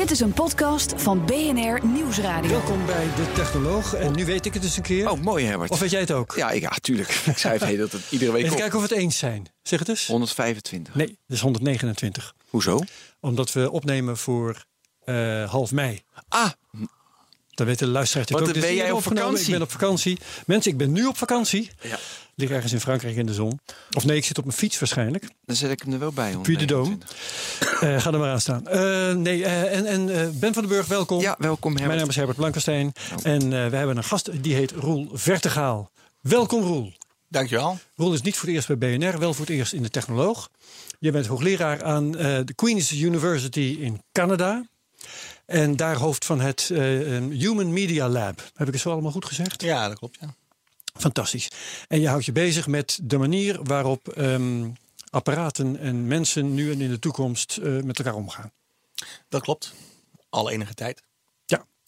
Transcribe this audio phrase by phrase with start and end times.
[0.00, 2.50] Dit is een podcast van BNR Nieuwsradio.
[2.50, 3.94] Welkom bij De Technoloog.
[3.94, 5.10] En nu weet ik het dus een keer.
[5.10, 5.70] Oh, mooi Herbert.
[5.70, 6.32] Of weet jij het ook?
[6.36, 7.08] Ja, ik, ja, tuurlijk.
[7.26, 8.60] Ik zei het dat het iedere week Even op.
[8.60, 9.46] kijken of we het eens zijn.
[9.62, 10.06] Zeg het eens.
[10.06, 10.94] 125.
[10.94, 12.34] Nee, dat is 129.
[12.48, 12.80] Hoezo?
[13.20, 14.64] Omdat we opnemen voor
[15.00, 16.02] eh, half mei.
[16.28, 16.50] Ah,
[17.54, 18.60] Dan weten de luisteraars het Wat, ook.
[18.60, 19.44] Ben jij op vakantie?
[19.46, 20.18] Ik ben op vakantie.
[20.46, 21.70] Mensen, ik ben nu op vakantie.
[21.82, 21.94] Ja.
[21.94, 23.60] Ik lig ergens in Frankrijk in de zon.
[23.96, 25.28] Of nee, ik zit op mijn fiets waarschijnlijk.
[25.44, 26.36] dan zet ik hem er wel bij.
[26.42, 26.74] Puy de.
[26.74, 27.80] 129.
[27.80, 28.66] Eh, ga er maar aan staan.
[28.68, 31.20] Eh, nee, eh, en, en eh, Ben van den Burg, welkom.
[31.20, 32.00] Ja, welkom Mijn Herbert.
[32.00, 32.92] naam is Herbert Blankenstein.
[33.22, 35.90] En eh, we hebben een gast die heet Roel Vertegaal.
[36.20, 36.92] Welkom Roel.
[37.28, 37.78] Dankjewel.
[37.96, 40.50] Roel is niet voor het eerst bij BNR, wel voor het eerst in de Technoloog.
[40.98, 44.64] Je bent hoogleraar aan eh, de Queen's University in Canada.
[45.50, 48.50] En daar hoofd van het eh, eh, Human Media Lab.
[48.54, 49.62] Heb ik het zo allemaal goed gezegd?
[49.62, 50.18] Ja, dat klopt.
[50.20, 50.34] Ja.
[50.94, 51.50] Fantastisch.
[51.88, 54.68] En je houdt je bezig met de manier waarop ehm,
[55.10, 58.52] apparaten en mensen nu en in de toekomst eh, met elkaar omgaan.
[59.28, 59.72] Dat klopt.
[60.28, 61.02] Al enige tijd.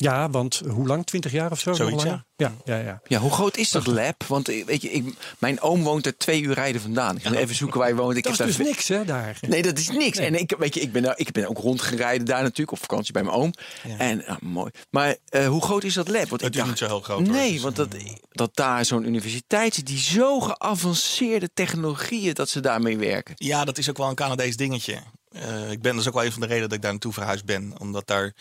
[0.02, 1.06] Ja, ja want hoe lang?
[1.06, 1.72] Twintig jaar of zo?
[1.72, 2.24] Zoiets, langer?
[2.36, 3.00] Ja, ja, ja.
[3.04, 4.24] Ja, hoe groot is dat lab?
[4.24, 7.16] Want eh, weet je, ik, mijn oom woont er twee uur rijden vandaan.
[7.16, 8.16] Ik ga even zoeken waar hij woont.
[8.16, 9.38] Ik Dat is dus daar niks, hè, daar.
[9.40, 10.18] Nee, dat is niks.
[10.18, 13.22] En ik, weet je, ik, ben ik ben ook rondgereden daar natuurlijk op vakantie bij
[13.22, 13.52] mijn oom.
[13.98, 14.70] En ah, mooi.
[14.90, 16.28] Maar eh, hoe groot is dat lab?
[16.28, 17.26] Want Het ik is niet zo heel groot.
[17.26, 17.96] Nee, want dat,
[18.30, 23.34] dat daar zo'n universiteit zit die zo geavanceerde technologieën dat ze daarmee werken.
[23.36, 24.98] Ja, dat is ook wel een Canadees dingetje.
[25.32, 27.12] Eh, ik ben, dat is ook wel een van de redenen dat ik daar naartoe
[27.12, 27.74] verhuisd ben.
[27.78, 28.32] Omdat daar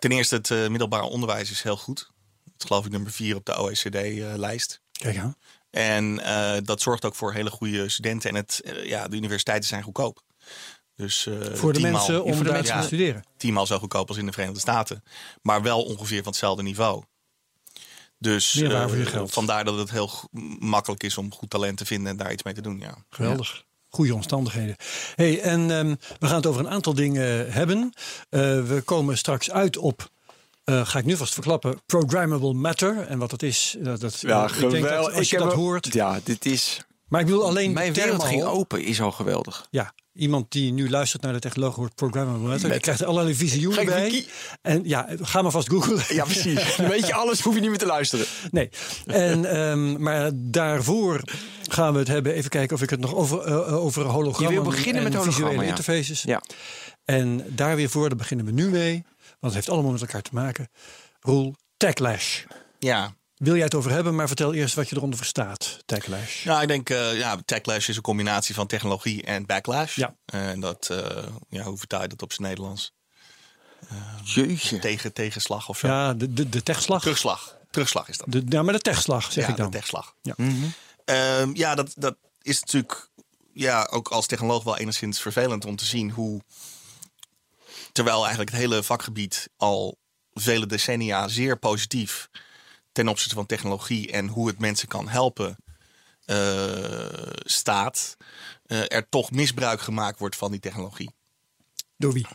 [0.00, 1.98] ten eerste het eh, middelbaar onderwijs is heel goed.
[2.44, 4.80] Het is geloof ik nummer vier op de OECD-lijst.
[4.92, 5.36] Kijk aan.
[5.70, 8.30] En eh, dat zorgt ook voor hele goede studenten.
[8.30, 10.22] En het, eh, ja, de universiteiten zijn goedkoop.
[10.96, 13.24] Dus, eh, Voor de mensen om voor de mensen- te studeren.
[13.36, 15.04] tienmaal zo goedkoop als in de Verenigde Staten.
[15.42, 17.04] Maar wel ongeveer van hetzelfde niveau.
[18.18, 19.32] Dus eh, geld.
[19.32, 20.10] vandaar dat het heel
[20.58, 22.78] makkelijk is om goed talent te vinden en daar iets mee te doen.
[22.78, 23.04] Ja.
[23.10, 23.64] Geweldig.
[23.90, 24.76] Goede omstandigheden.
[25.14, 27.92] Hey, en ehm, we gaan het over een aantal dingen hebben.
[28.28, 30.10] Eh, we komen straks uit op,
[30.64, 33.06] eh, ga ik nu vast verklappen, programmable matter.
[33.06, 34.22] En wat dat is, dat, dat,
[34.60, 35.92] ik denk dat als je dat hoort.
[35.92, 36.84] Ja, dit is.
[37.08, 39.66] Maar ik bedoel alleen Mijn wereld ging open, is al geweldig.
[39.70, 42.72] Ja, iemand die nu luistert naar de technoloog hoort programmable matter.
[42.72, 44.26] Je krijgt er allerlei visioenen Geen bij.
[44.62, 46.02] En ja, ga maar vast googlen.
[46.08, 46.76] Ja, precies.
[46.76, 48.26] Dan weet je alles, hoef je niet meer te luisteren.
[48.50, 48.70] Nee.
[49.06, 51.22] En, ehm, maar daarvoor
[51.62, 52.32] gaan we het hebben.
[52.34, 55.22] Even kijken of ik het nog over, eh, over hologrammen Je wil beginnen en met
[55.22, 55.68] visuele ja.
[55.68, 56.22] interfaces.
[56.22, 56.42] Ja.
[57.04, 59.04] En daar weer voor, daar beginnen we nu mee.
[59.18, 60.68] Want het heeft allemaal met elkaar te maken.
[61.20, 62.44] Roel, Techlash.
[62.78, 63.18] ja.
[63.40, 65.78] Wil jij het over hebben, maar vertel eerst wat je eronder verstaat.
[65.86, 66.44] Techlash.
[66.44, 69.96] Nou, ik denk, eh ja, Techlash is een combinatie van technologie en backlash.
[69.96, 70.16] Ja.
[70.24, 72.92] En dat, eh, ja, hoe vertaal je dat op zijn Nederlands?
[74.24, 74.78] Jeetje.
[74.78, 75.86] Tegen, tegenslag of zo.
[75.86, 77.00] Ja, de, de, de techslag.
[77.00, 77.56] Terugslag.
[77.70, 78.26] Terugslag is dat.
[78.30, 79.70] De, ja, maar de techslag zeg ja, ik dan.
[79.70, 80.14] de techslag.
[80.22, 80.34] Ja.
[81.04, 83.10] Ehm, ja, dat, dat is natuurlijk
[83.52, 86.40] ja, ook als technoloog wel enigszins vervelend om te zien hoe.
[87.92, 89.98] Terwijl eigenlijk het hele vakgebied al
[90.32, 92.28] vele decennia zeer positief
[93.00, 95.56] ten opzichte van technologie en hoe het mensen kan helpen
[96.24, 98.16] eh, staat,
[98.66, 101.10] eh, er toch misbruik gemaakt wordt van die technologie.
[101.96, 102.26] Door wie?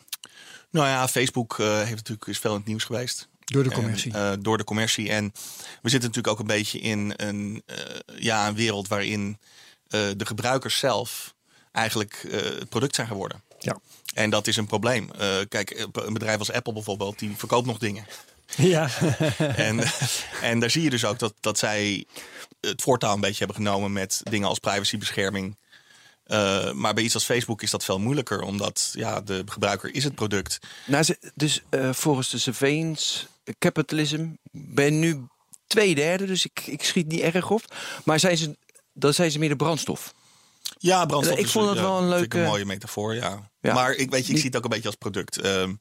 [0.69, 3.27] Nou ja, Facebook eh, heeft natuurlijk is veel in het nieuws geweest.
[3.45, 4.13] Door de commercie.
[4.13, 5.09] En, door de commercie.
[5.09, 5.31] En
[5.81, 7.63] we zitten natuurlijk ook een beetje in een,
[8.15, 9.39] ja, een wereld waarin
[9.87, 11.35] de gebruikers zelf
[11.71, 13.43] eigenlijk het product zijn geworden.
[13.59, 13.79] ja.
[14.13, 15.09] En dat is een probleem.
[15.49, 18.05] Kijk, een bedrijf als Apple bijvoorbeeld, die verkoopt nog dingen.
[18.57, 18.89] Ja.
[19.37, 19.83] En,
[20.41, 22.05] en daar zie je dus ook dat, dat zij
[22.61, 25.57] het voortouw een beetje hebben genomen met dingen als privacybescherming.
[26.23, 30.03] Eh, maar bij iets als Facebook is dat veel moeilijker, omdat ja, de gebruiker is
[30.03, 30.59] het product.
[30.85, 33.25] Nou, ze- dus eh, volgens de Surveillance
[33.59, 35.21] Capitalism ben nu
[35.67, 37.75] twee derde, dus ik, ik schiet niet erg op.
[38.05, 38.57] Maar zijn ze,
[38.93, 40.13] dan zijn ze meer de brandstof.
[40.77, 41.37] Ja, brandstof.
[41.37, 43.49] Ik is, vond het ja, wel een leuke- mooie metafoor, ja.
[43.61, 43.73] Ja.
[43.73, 45.37] Maar ik weet je, ik Niet- zie het ook een beetje als product.
[45.41, 45.73] Ehm,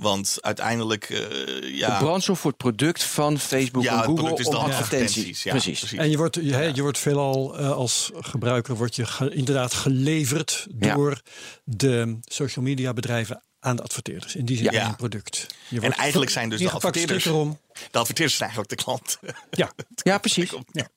[0.00, 4.20] want uiteindelijk, eh, De ja, brandstof voor het product van Facebook ja en het Google
[4.22, 5.42] product is om dan advertenties.
[5.42, 5.92] Ja, precies.
[5.92, 9.74] En je wordt, je, hè, je wordt veelal eh, als gebruiker wordt je ge- inderdaad
[9.74, 10.94] geleverd Ja.
[10.94, 11.20] door
[11.64, 14.34] de social media bedrijven aan de adverteerders.
[14.36, 14.86] In die zin Ja.
[14.88, 15.46] een product.
[15.68, 17.58] Je wordt eigenlijk zijn dus de adverteerders- erom.
[17.90, 19.18] De adverteerders zijn eigenlijk de klant.
[19.50, 19.72] Ja,
[20.12, 20.50] Ja, precies.
[20.72, 20.88] ja,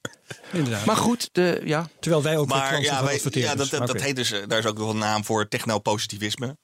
[0.52, 0.86] inderdaad.
[0.86, 3.70] Maar goed, de, ja, Terwijl wij ook Maar klanten ja, wij- adverteerders.
[3.70, 6.58] ja dat, dat, heet dus, eh, daar is ook nog een naam voor technopositivisme.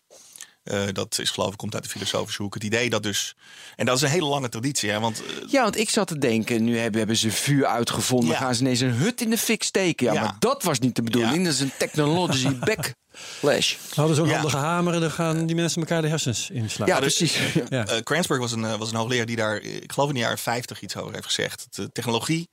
[0.63, 2.53] Eh, dat is geloof ik, komt uit de filosofische hoek.
[2.53, 3.35] Het idee dat dus.
[3.75, 4.99] En dat is een hele lange traditie, hè?
[4.99, 8.29] Want eh, Ja, want ik zat te denken, nu hebben, hebben ze vuur uitgevonden.
[8.29, 8.37] Ja.
[8.37, 10.05] Gaan ze ineens een hut in de fik steken.
[10.05, 10.21] Ja, Ja.
[10.21, 11.37] maar dat was niet de bedoeling.
[11.37, 11.43] Ja.
[11.43, 13.75] Dat is een technologische backlash.
[13.75, 14.33] We hadden zo'n Ja.
[14.33, 16.87] handige hamer en dan gaan die mensen elkaar de hersens inslaan.
[16.87, 17.37] Ja, precies.
[17.69, 20.81] Eh Cransburg was een, was een hoogleraar die daar, ik geloof in de jaren 50
[20.81, 21.67] iets over heeft gezegd.
[21.69, 22.49] De technologie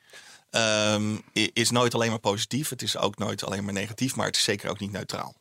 [0.51, 2.69] ehm, is nooit alleen maar positief.
[2.69, 5.35] Het is ook nooit alleen maar negatief, maar het is zeker ook niet neutraal.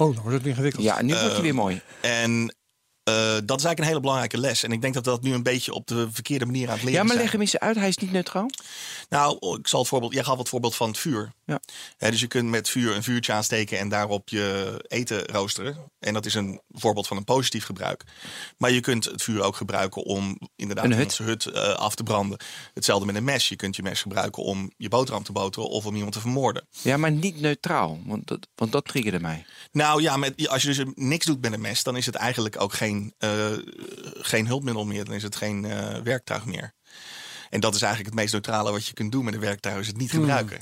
[0.00, 0.84] Oh, dan wordt het ingewikkeld.
[0.84, 1.80] Ja, nu wordt Ehm, hij weer mooi.
[2.00, 2.54] En
[3.04, 4.62] dat is eigenlijk een hele belangrijke les.
[4.62, 6.82] En ik denk dat we dat nu een beetje op de verkeerde manier aan het
[6.82, 7.22] leren Ja, maar zijn.
[7.22, 7.76] leg hem eens uit.
[7.76, 8.50] Hij is niet neutraal.
[9.08, 10.12] Nou, ik zal het voorbeeld.
[10.12, 11.32] Jij gaf het voorbeeld van het vuur.
[11.44, 11.60] Ja.
[11.98, 15.76] Dus je kunt met vuur een vuurtje aansteken en daarop je eten roosteren.
[15.98, 18.04] En dat is een voorbeeld van een positief gebruik.
[18.58, 22.38] Maar je kunt het vuur ook gebruiken om inderdaad Een hut eh, af te branden.
[22.74, 23.48] Hetzelfde met een mes.
[23.48, 26.66] Je kunt je mes gebruiken om je boterham te boteren of om iemand te vermoorden.
[26.82, 27.98] Ja, maar niet neutraal.
[28.04, 29.44] Want dat, want dat triggerde mij.
[29.72, 32.60] Nou ja, met, als je dus niks doet met een mes, dan is het eigenlijk
[32.60, 33.52] ook geen, eh,
[34.14, 35.04] geen hulpmiddel meer.
[35.04, 36.72] Dan is het geen eh, werktuig meer.
[37.50, 39.86] En dat is eigenlijk het meest neutrale wat je kunt doen met een werktuig, is
[39.86, 40.60] het niet gebruiken.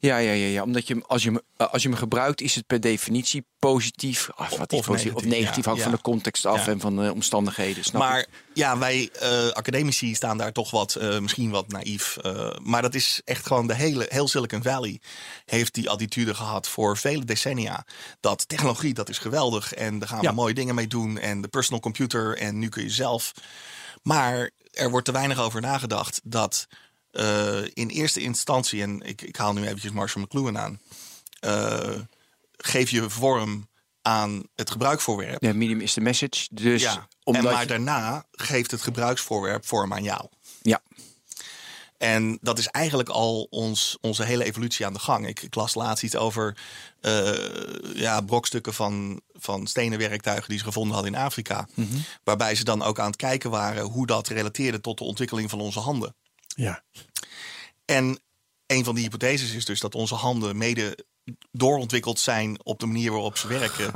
[0.00, 0.62] Ja, ja, ja, ja.
[0.62, 4.28] Omdat je, als, je hem, eh, als je hem gebruikt, is het per definitie positief.
[4.36, 6.72] Of, wat is Of positief, of negatief, negatief, ja, hangt van de context af Ja.
[6.72, 7.84] en van de omstandigheden.
[7.84, 8.28] Snap maar ik?
[8.54, 12.16] ja, wij eh, academici staan daar toch wat, eh, misschien wat naïef.
[12.16, 15.00] eh, maar dat is echt gewoon de hele, heel Silicon Valley
[15.44, 17.86] heeft die attitude gehad voor vele decennia.
[18.20, 21.18] Dat technologie, dat is geweldig en daar gaan we mooie dingen mee doen.
[21.18, 23.32] En de personal computer en nu kun je zelf.
[24.02, 26.66] Maar er wordt te weinig over nagedacht dat
[27.14, 30.80] eh, in eerste instantie, en ik, ik haal nu eventjes Marshall McLuhan aan,
[31.40, 31.98] eh,
[32.56, 33.68] geef je vorm
[34.02, 35.42] aan het gebruikvoorwerp.
[35.42, 36.46] Ja, medium is de message.
[36.50, 40.26] Dus Ja, omdat en maar je- daarna geeft het gebruiksvoorwerp vorm aan jou.
[40.62, 40.82] ja.
[41.98, 45.26] En dat is eigenlijk al ons, onze hele evolutie aan de gang.
[45.26, 46.56] Ik, ik las laatst iets over
[47.00, 47.32] eh,
[47.94, 51.68] ja, brokstukken van, van stenen werktuigen die ze gevonden hadden in Afrika.
[51.74, 51.96] Mhm.
[52.24, 55.60] Waarbij ze dan ook aan het kijken waren hoe dat relateerde tot de ontwikkeling van
[55.60, 56.14] onze handen.
[56.54, 56.82] Ja.
[57.84, 58.18] En
[58.66, 60.98] een van die hypotheses is dus dat onze handen mede
[61.52, 63.92] doorontwikkeld zijn op de manier waarop ze werken.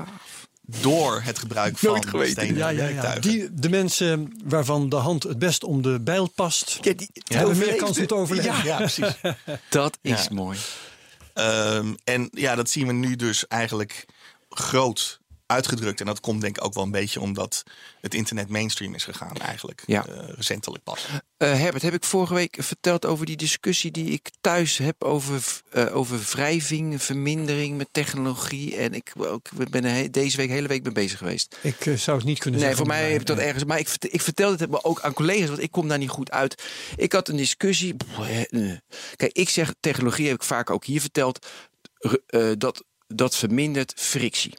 [0.63, 2.33] Door het gebruik van Nooit geweten.
[2.33, 3.15] stenen Ja, ja.
[3.19, 7.59] Die, de mensen waarvan de hand het best om de bijl past, Ja, die, hebben
[7.59, 8.53] meer kans om te overleven.
[8.55, 9.15] Ja, Ja, precies.
[9.71, 10.29] dat is Ja.
[10.35, 10.59] mooi.
[11.35, 14.07] Ehm, en ja, dat zien we nu dus eigenlijk
[14.49, 16.01] groot uitgedrukt.
[16.01, 17.63] En dat komt denk ik ook wel een beetje omdat
[18.01, 19.83] het internet mainstream is gegaan eigenlijk.
[19.87, 20.07] Ja.
[20.07, 21.07] eh, recentelijk pas.
[21.37, 25.61] Eh, Herbert, heb ik vorige week verteld over die discussie die ik thuis heb over,
[25.71, 28.77] eh, over wrijving, vermindering met technologie.
[28.77, 31.57] En ik, ook, ik ben he- deze week hele week mee bezig geweest.
[31.63, 32.87] Ik zou het niet kunnen Nee, zeggen.
[32.87, 33.65] voor mij heb ik dat ergens.
[33.65, 36.31] Maar ik, ik vertelde het maar ook aan collega's, want ik kom daar niet goed
[36.31, 36.63] uit.
[36.97, 37.95] Ik had een discussie.
[39.17, 41.47] Kijk, ik zeg technologie, heb ik vaak ook hier verteld.
[42.27, 44.55] eh, dat, dat vermindert frictie.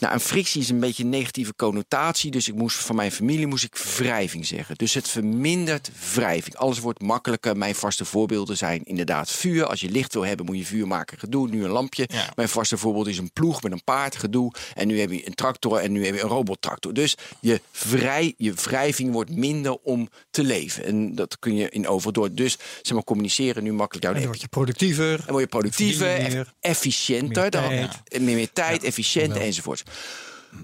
[0.00, 2.30] Nou, een frictie is een beetje een negatieve connotatie.
[2.30, 4.74] Dus ik moest van mijn familie moest ik wrijving zeggen.
[4.76, 6.56] Dus het vermindert wrijving.
[6.56, 7.56] Alles wordt makkelijker.
[7.56, 9.66] Mijn vaste voorbeelden zijn inderdaad vuur.
[9.66, 11.18] Als je licht wil hebben, moet je vuur maken.
[11.18, 11.48] Gedoe.
[11.48, 12.04] Nu een lampje.
[12.12, 12.32] Ja.
[12.36, 14.16] Mijn vaste voorbeeld is een ploeg met een paard.
[14.16, 14.52] Gedoe.
[14.74, 16.92] En nu heb je een tractor en nu heb je een robottractor.
[16.94, 20.84] Dus je, vrij, je wrijving wordt minder om te leven.
[20.84, 22.34] En dat kun je in overdoor.
[22.34, 24.04] Dus zeg maar, communiceren nu makkelijk.
[24.06, 25.16] En Nou, dan word je productiever.
[25.16, 26.52] dan word je productiever, meer.
[26.60, 27.98] efficiënter, Meer dan, tijd.
[28.04, 29.82] eh, meer, meer tijd, efficiënter enzovoort.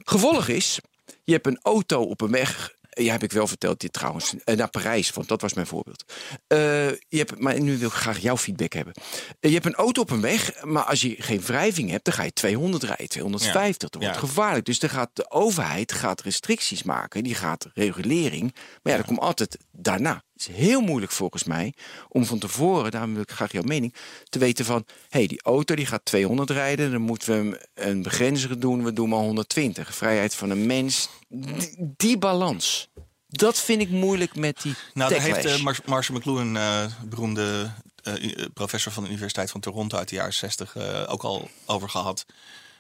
[0.04, 0.78] Gevolg is,
[1.24, 2.72] je hebt een auto op een weg.
[2.90, 4.34] Ja, heb ik wel verteld dit trouwens.
[4.44, 6.04] eh, Naar Parijs, want dat was mijn voorbeeld.
[6.46, 8.94] Eh, je hebt, maar nu wil ik graag jouw feedback hebben.
[9.40, 12.14] Eh, je hebt een auto op een weg, maar als je geen wrijving hebt, dan
[12.14, 13.88] ga je 200 rijden, 250.
[13.88, 14.20] Dat wordt Ja.
[14.26, 14.64] gevaarlijk.
[14.66, 18.54] Dus dan gaat de overheid gaat restricties maken, die gaat regulering.
[18.82, 20.22] Maar ja, dat komt altijd daarna.
[20.34, 21.74] Het is heel moeilijk volgens mij
[22.08, 23.94] om van tevoren, daarom wil ik graag jouw mening,
[24.28, 27.56] te weten van, hé, hey, die auto die gaat 200 rijden, dan moeten we hem
[27.90, 29.94] een begrenzer doen, we doen maar 120.
[29.94, 32.88] Vrijheid van een mens, die, die balans.
[33.28, 37.72] Dat vind ik moeilijk met die Nou, daar heeft eh, Mar- Marshall McLuhan, eh, beroemde
[38.20, 41.48] u- eh, professor van de Universiteit van Toronto uit de jaren 60, eh, ook al
[41.66, 42.26] over gehad.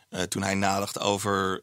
[0.08, 1.60] Eh, toen hij nadacht over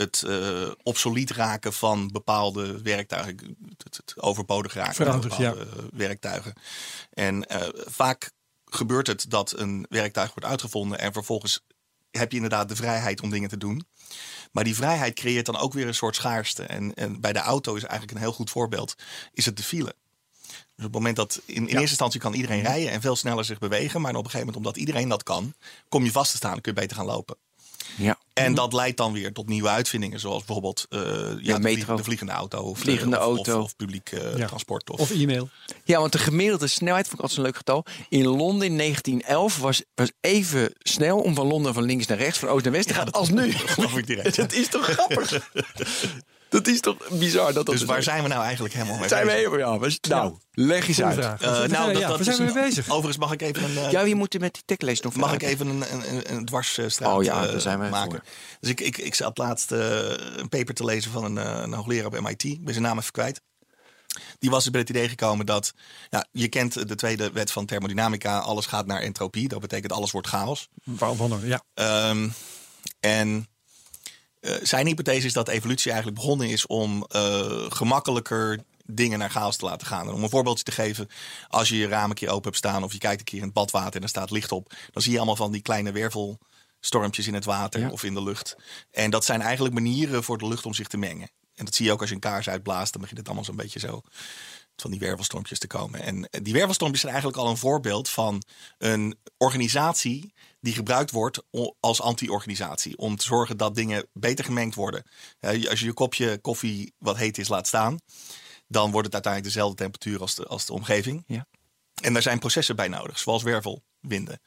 [0.00, 3.56] het eh, obsolet raken van bepaalde werktuigen.
[3.82, 6.52] Het, het overbodig raken van bepaalde werktuigen.
[7.10, 8.30] En eh, vaak
[8.64, 11.64] gebeurt het dat een werktuig wordt uitgevonden en vervolgens
[12.10, 13.86] heb je inderdaad de vrijheid om dingen te doen.
[14.52, 16.62] Maar die vrijheid creëert dan ook weer een soort schaarste.
[16.62, 18.94] En, en bij de auto is eigenlijk een heel goed voorbeeld,
[19.32, 19.94] is het de file.
[20.48, 23.44] Dus op het moment dat in, in eerste instantie kan iedereen rijden en veel sneller
[23.44, 24.00] zich bewegen.
[24.00, 25.54] Maar op een gegeven moment, omdat iedereen dat kan,
[25.88, 27.36] kom je vast te staan en kun je beter gaan lopen.
[27.96, 28.18] Ja.
[28.32, 31.00] En dat leidt dan weer tot nieuwe uitvindingen, zoals bijvoorbeeld eh,
[31.40, 31.84] ja, de, metro.
[31.84, 32.58] vlie- de vliegende auto.
[32.62, 33.58] Of, Vliegende of, auto.
[33.58, 34.46] Of, of publiek eh, Ja.
[34.46, 34.90] transport.
[34.90, 35.48] Of, Of e-mail.
[35.84, 37.84] Ja, want de gemiddelde snelheid, vond ik altijd zo'n leuk getal.
[38.08, 42.38] In Londen in 1911 was, was even snel om van Londen van links naar rechts,
[42.38, 43.52] van oost naar west te gaan, als nu.
[43.52, 44.36] geloof ik direct.
[44.42, 45.50] Dat is toch grappig?
[46.50, 49.20] dat is toch bizar dat dat dus waar zijn we nou eigenlijk helemaal mee zijn
[49.20, 49.50] we bezig?
[49.50, 49.72] helemaal?
[49.74, 51.18] Ja, we- nou, leg eens Goeie uit.
[51.24, 51.40] vraag.
[51.40, 52.88] Eh, Ja, nou, dat, ja, dat waar zijn we mee bezig?
[52.88, 53.76] Overigens mag ik even een...
[53.84, 56.44] eh, Ja, je moet er met die techlees nog Mag ik even een, een, een
[56.44, 58.10] dwarsstraat Oh ja, eh, daar zijn wij maken?
[58.10, 58.22] voor.
[58.60, 59.78] Dus ik, ik, ik zat laatst eh,
[60.36, 62.44] een paper te lezen van een, eh, een hoogleraar op MIT.
[62.44, 63.40] Ik ben zijn naam even kwijt.
[64.38, 65.72] Die was dus bij het idee gekomen dat...
[66.08, 68.38] Ja, je kent de tweede wet van thermodynamica.
[68.38, 69.48] Alles gaat naar entropie.
[69.48, 70.68] Dat betekent alles wordt chaos.
[70.84, 71.62] Waarom van ja.
[71.74, 72.28] Ehm,
[73.00, 73.46] en
[74.40, 79.56] eh, zijn hypothese is dat evolutie eigenlijk begonnen is om eh, gemakkelijker dingen naar chaos
[79.56, 80.08] te laten gaan.
[80.08, 81.08] En om een voorbeeldje te geven,
[81.48, 83.44] als je je raam een keer open hebt staan of je kijkt een keer in
[83.44, 87.26] het badwater en er staat licht op, dan zie je allemaal van die kleine wervelstormpjes
[87.26, 87.90] in het water Ja.
[87.90, 88.56] of in de lucht.
[88.90, 91.30] En dat zijn eigenlijk manieren voor de lucht om zich te mengen.
[91.54, 93.56] En dat zie je ook als je een kaars uitblaast, dan begint het allemaal zo'n
[93.56, 94.02] beetje zo
[94.80, 96.00] van die wervelstormpjes te komen.
[96.00, 98.42] En die wervelstormpjes zijn eigenlijk al een voorbeeld van
[98.78, 101.42] een organisatie die gebruikt wordt
[101.80, 102.96] als anti-organisatie.
[102.96, 105.02] Om te zorgen dat dingen beter gemengd worden.
[105.40, 107.98] Als je je kopje koffie wat heet is laat staan,
[108.68, 111.24] dan wordt het uiteindelijk dezelfde temperatuur als de, als de omgeving.
[111.26, 111.46] Ja.
[112.02, 114.40] En daar zijn processen bij nodig, zoals wervelwinden.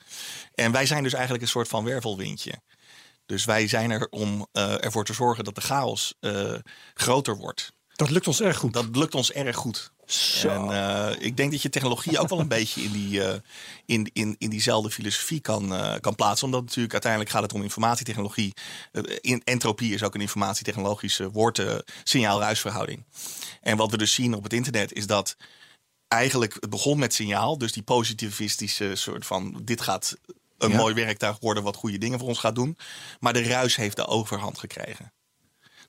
[0.53, 2.61] En wij zijn dus eigenlijk een soort van wervelwindje.
[3.25, 6.53] Dus wij zijn er om eh, ervoor te zorgen dat de chaos eh,
[6.93, 7.73] groter wordt.
[7.87, 8.73] Dat lukt ons erg goed.
[8.73, 9.92] Dat lukt ons erg goed.
[10.43, 13.39] En eh, ik denk dat je technologie ook wel een beetje in, die, eh,
[13.85, 16.45] in, in, in diezelfde filosofie kan, eh, kan plaatsen.
[16.45, 18.53] Omdat natuurlijk uiteindelijk gaat het om informatietechnologie.
[19.21, 21.61] In, entropie is ook een informatietechnologische woord,
[22.03, 23.03] signaal-ruisverhouding.
[23.61, 25.35] En wat we dus zien op het internet is dat
[26.07, 27.57] eigenlijk het begon met signaal.
[27.57, 30.17] Dus die positivistische soort van dit gaat
[30.57, 30.77] een Ja.
[30.77, 32.77] mooi werktuig worden wat goede dingen voor ons gaat doen.
[33.19, 35.13] Maar de ruis heeft de overhand gekregen.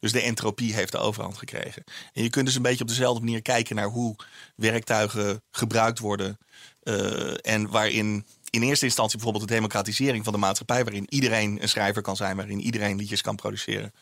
[0.04, 1.84] Dus de entropie heeft de overhand gekregen.
[2.12, 4.16] En je kunt dus een beetje op dezelfde manier kijken naar hoe
[4.56, 6.38] werktuigen gebruikt worden.
[6.82, 11.68] eh, en waarin in eerste instantie bijvoorbeeld de democratisering van de maatschappij, waarin iedereen een
[11.68, 13.92] schrijver kan zijn, waarin iedereen liedjes kan produceren.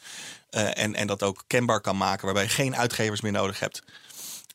[0.51, 3.83] eh, en, en dat ook kenbaar kan maken, waarbij je geen uitgevers meer nodig hebt.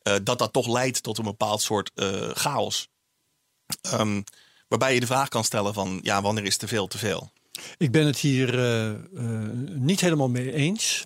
[0.04, 1.92] eh, dat dat toch leidt tot een bepaald soort
[2.34, 2.90] chaos.
[3.82, 4.22] Ehm,
[4.68, 7.32] waarbij je de vraag kan stellen van, ja, wanneer is te veel te veel?
[7.78, 8.56] Ik ben het hier
[9.76, 11.06] niet helemaal mee eens.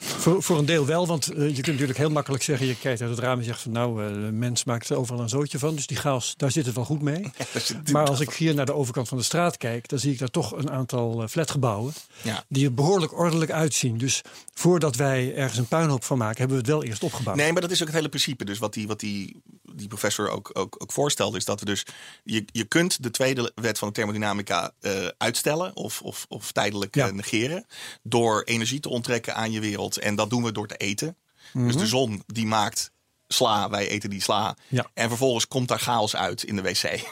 [0.00, 3.00] Voor, voor een deel wel, want eh, je kunt natuurlijk heel makkelijk zeggen: je kijkt
[3.00, 5.74] uit het raam en zegt van nou, de mens maakt er overal een zootje van.
[5.74, 7.30] Dus die chaos, daar zit het wel goed mee.
[7.92, 10.30] Maar als ik hier naar de overkant van de straat kijk, dan zie ik daar
[10.30, 12.44] toch een aantal eh, flatgebouwen Ja.
[12.48, 13.98] die er behoorlijk ordelijk uitzien.
[13.98, 14.22] Dus
[14.54, 17.36] voordat wij ergens een puinhoop van maken, hebben we het wel eerst opgebouwd.
[17.36, 18.44] Nee, maar dat is ook het hele principe.
[18.44, 21.86] Dus wat die, wat die, die professor ook, ook, ook voorstelde, is dat we dus.
[22.24, 24.70] Je, je kunt de tweede wet van de thermodynamica
[25.18, 27.10] uitstellen of, of, of tijdelijk Ja.
[27.10, 27.66] negeren.
[28.02, 29.83] Door energie te onttrekken aan je wereld.
[29.92, 31.16] En dat doen we door te eten.
[31.52, 32.90] Dus de zon die maakt
[33.28, 34.56] sla, wij eten die sla.
[34.68, 34.90] Ja.
[34.94, 36.82] En vervolgens komt daar chaos uit in de wc.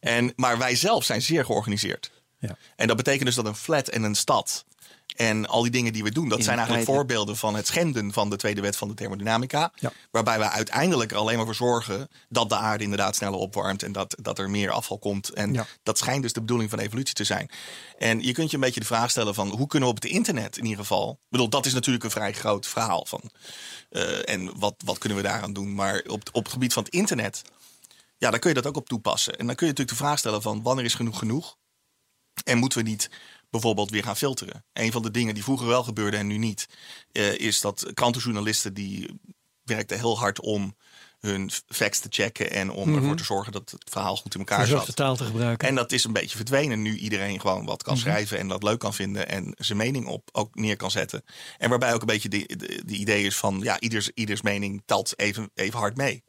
[0.00, 2.10] en, maar wij zelf zijn zeer georganiseerd.
[2.38, 2.56] Ja.
[2.76, 4.64] En dat betekent dus dat een flat en een stad
[5.18, 8.30] en al die dingen die we doen, dat zijn eigenlijk voorbeelden van het schenden van
[8.30, 9.72] de tweede wet van de thermodynamica.
[9.78, 9.92] Ja.
[10.10, 13.92] Waarbij we uiteindelijk er alleen maar voor zorgen dat de aarde inderdaad sneller opwarmt en
[13.92, 15.28] dat, dat er meer afval komt.
[15.30, 15.66] En Ja.
[15.82, 17.50] dat schijnt dus de bedoeling van evolutie te zijn.
[17.98, 20.10] En je kunt je een beetje de vraag stellen van hoe kunnen we op het
[20.12, 21.10] internet in ieder geval.
[21.10, 23.20] Ik bedoel, dat is natuurlijk een vrij groot verhaal van.
[23.90, 25.74] eh, en wat, wat kunnen we daaraan doen?
[25.74, 27.42] Maar op, op het gebied van het internet,
[28.18, 29.32] ja, daar kun je dat ook op toepassen.
[29.38, 31.56] En dan kun je natuurlijk de vraag stellen van wanneer is genoeg genoeg?
[32.44, 33.10] En moeten we niet
[33.50, 34.64] bijvoorbeeld weer gaan filteren?
[34.72, 36.66] Een van de dingen die vroeger wel gebeurde en nu niet,
[37.12, 39.20] eh, is dat krantenjournalisten die
[39.64, 40.76] werkten heel hard om
[41.18, 44.58] hun facts te checken en om ervoor te zorgen dat het verhaal goed in elkaar
[44.58, 44.96] Verzorgde zat.
[44.96, 45.68] taal te gebruiken.
[45.68, 46.82] En dat is een beetje verdwenen.
[46.82, 50.28] Nu iedereen gewoon wat kan schrijven en dat leuk kan vinden en zijn mening op
[50.32, 51.22] ook neer kan zetten.
[51.58, 54.82] En waarbij ook een beetje de, de, de idee is van ja, ieders, ieders mening
[54.86, 56.22] telt even, even hard mee.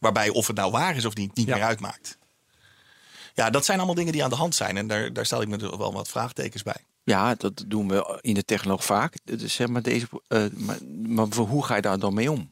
[0.00, 1.54] Waarbij of het nou waar is of niet, niet Ja.
[1.54, 2.18] meer uitmaakt.
[3.36, 4.76] Ja, dat zijn allemaal dingen die aan de hand zijn.
[4.76, 6.76] En daar, daar stel ik me dus wel wat vraagtekens bij.
[7.04, 9.14] Ja, dat doen we in de technologie vaak.
[9.24, 12.50] Dus zeg maar deze, eh, maar, maar voor hoe ga je daar dan mee om?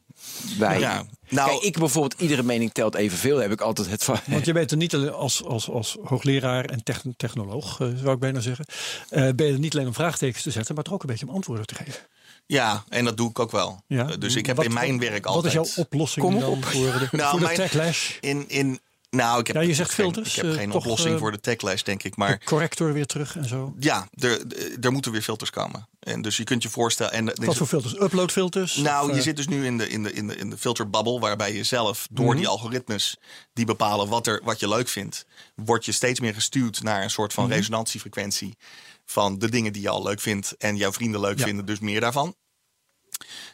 [0.59, 3.37] Wij, Ja, nou- Kijk, ik bijvoorbeeld, iedere mening telt evenveel.
[3.37, 4.17] Heb ik altijd het van.
[4.27, 8.11] Want je bent er niet alleen als, als, als hoogleraar en techn- technoloog, eh, zou
[8.13, 8.65] ik bijna zeggen.
[9.09, 11.27] eh, ben je er niet alleen om vraagtekens te zetten, maar er ook een beetje
[11.27, 12.01] om antwoorden te geven.
[12.45, 13.81] Ja, en dat doe ik ook wel.
[13.87, 14.03] Ja?
[14.03, 15.53] Dus ik heb Wat- in mijn werk Wat altijd...
[15.53, 16.65] is jouw oplossing Kom dan op.
[16.65, 18.17] voor de, Nou, voor de mijn- techlash?
[18.19, 18.79] In, in,
[19.15, 21.19] nou, ik heb, Ja, je zegt heb geen- filters, Ik heb eh, geen oplossing eh,
[21.19, 22.15] voor de techlash, denk ik.
[22.15, 23.75] Maar De corrector weer terug en zo.
[23.79, 24.41] ja, er,
[24.81, 25.87] er moeten weer filters komen.
[25.99, 27.11] En dus je kunt je voorstellen...
[27.13, 27.99] En, Wat is- voor filters?
[28.01, 28.75] Uploadfilters?
[28.75, 30.57] Nou, Of, je eh, zit dus nu in de, in de, in de, in de
[30.57, 33.17] filterbubble, waarbij je zelf door die algoritmes
[33.53, 37.09] die bepalen wat, er, wat je leuk vindt, word je steeds meer gestuurd naar een
[37.09, 38.57] soort van resonantiefrequentie.
[39.05, 41.45] van de dingen die je al leuk vindt en jouw vrienden leuk Ja.
[41.45, 42.35] vinden, dus meer daarvan.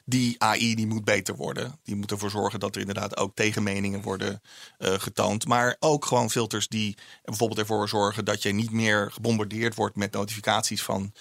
[0.06, 1.80] Die AI die moet beter worden.
[1.84, 4.42] Die moet ervoor zorgen dat er inderdaad ook tegenmeningen worden
[4.78, 5.48] eh, getoond.
[5.48, 10.12] Maar ook gewoon filters die bijvoorbeeld ervoor zorgen dat je niet meer gebombardeerd wordt met
[10.12, 11.14] notificaties van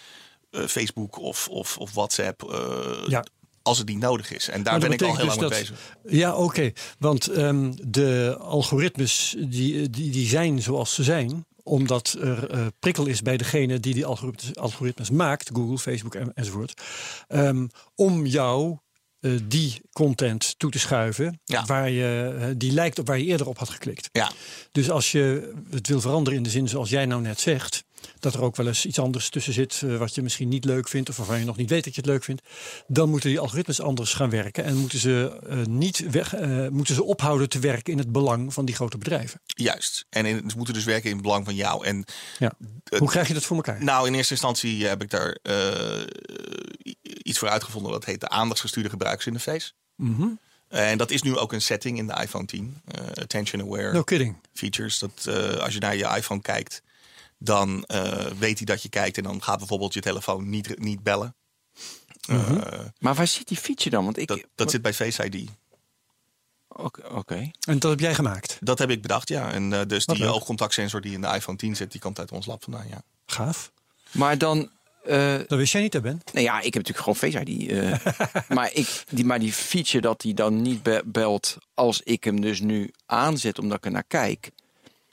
[0.51, 2.43] eh, Facebook of, of, of WhatsApp.
[2.43, 3.25] eh, Ja.
[3.63, 4.49] Als het niet nodig is.
[4.49, 6.19] En daar ben ik al heel lang betekent mee dus bezig.
[6.19, 6.73] Ja, oké.
[6.99, 13.07] Want ehm, de algoritmes die, die, die zijn zoals ze zijn omdat er eh, prikkel
[13.07, 16.81] is bij degene die die algoritmes, algoritmes maakt, Google, Facebook en, enzovoort,
[17.29, 18.77] ehm, om jou
[19.21, 21.65] eh, die content toe te schuiven Ja.
[21.65, 24.09] waar je, eh, die lijkt op waar je eerder op had geklikt.
[24.13, 24.31] Ja,
[24.73, 27.85] Dus als je het wil veranderen in de zin zoals jij nou net zegt,
[28.19, 30.89] dat er ook wel eens iets anders tussen zit eh, wat je misschien niet leuk
[30.89, 32.43] vindt of waarvan je nog niet weet dat je het leuk vindt,
[32.87, 36.95] dan moeten die algoritmes anders gaan werken en moeten ze eh, niet weg, eh, moeten
[36.95, 39.41] ze ophouden te werken in het belang van die grote bedrijven.
[39.47, 40.07] juist.
[40.11, 41.87] En in, ze moeten dus werken in het belang van jou.
[41.87, 42.05] En
[42.39, 42.53] Ja.
[42.99, 43.85] Hoe krijg je dat voor elkaar?
[43.85, 45.39] Nou, in eerste instantie heb ik daar
[47.23, 47.93] iets voor uitgevonden.
[47.93, 49.73] Dat heet de aandachtsgestuurde gebruiksinterface.
[49.97, 50.29] Mhm.
[50.69, 52.81] En dat is nu ook een setting in de iPhone 10.
[52.85, 54.37] eh, attention aware No kidding.
[54.55, 54.99] features.
[54.99, 55.29] Dat
[55.61, 56.83] als je naar je iPhone kijkt,
[57.43, 59.17] dan eh, weet hij dat je kijkt.
[59.17, 61.35] En dan gaat bijvoorbeeld je telefoon niet, niet bellen.
[62.29, 62.51] Eh,
[62.99, 64.05] Maar waar zit die feature dan?
[64.05, 64.29] Want ik.
[64.29, 65.51] dat, dat zit bij Face ID.
[67.11, 67.51] Oké.
[67.69, 68.57] En dat heb jij gemaakt.
[68.61, 69.53] Dat heb ik bedacht, ja.
[69.53, 72.33] En eh, dus Wat die oogcontactsensor die in de iPhone 10 zit, die komt uit
[72.33, 73.03] ons lab vandaan, ja.
[73.27, 73.73] Gaaf.
[74.11, 74.71] Maar dan.
[75.05, 76.21] eh, Dat wist jij niet, hè Ben?
[76.33, 77.71] nou ja, ik heb natuurlijk gewoon Face ID.
[77.71, 82.25] eh, maar, ik, die, maar die feature dat hij dan niet be- belt als ik
[82.25, 84.51] hem dus nu aanzet omdat ik er naar kijk.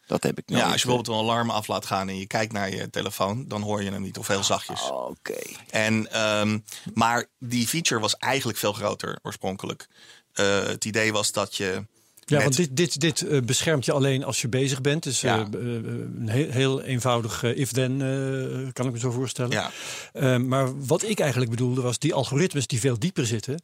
[0.08, 0.62] Dat heb ik nooit.
[0.64, 3.46] Ja, als je bijvoorbeeld een alarm af laat gaan en je kijkt naar je telefoon,
[3.48, 4.90] dan hoor je hem niet of heel zachtjes.
[4.92, 5.36] Oké.
[5.70, 6.60] En, ehm,
[6.94, 9.88] maar die feature was eigenlijk veel groter oorspronkelijk.
[10.34, 11.84] Eh, het idee was dat je.
[12.26, 15.04] Ja, met- want dit, dit, dit eh, beschermt je alleen als je bezig bent.
[15.04, 15.38] Dus eh, Ja.
[15.54, 19.52] eh, een heel, heel eenvoudig eh, if-then, eh, kan ik me zo voorstellen.
[19.52, 19.72] Ja,
[20.14, 23.62] Eh, maar wat ik eigenlijk bedoelde was die algoritmes die veel dieper zitten,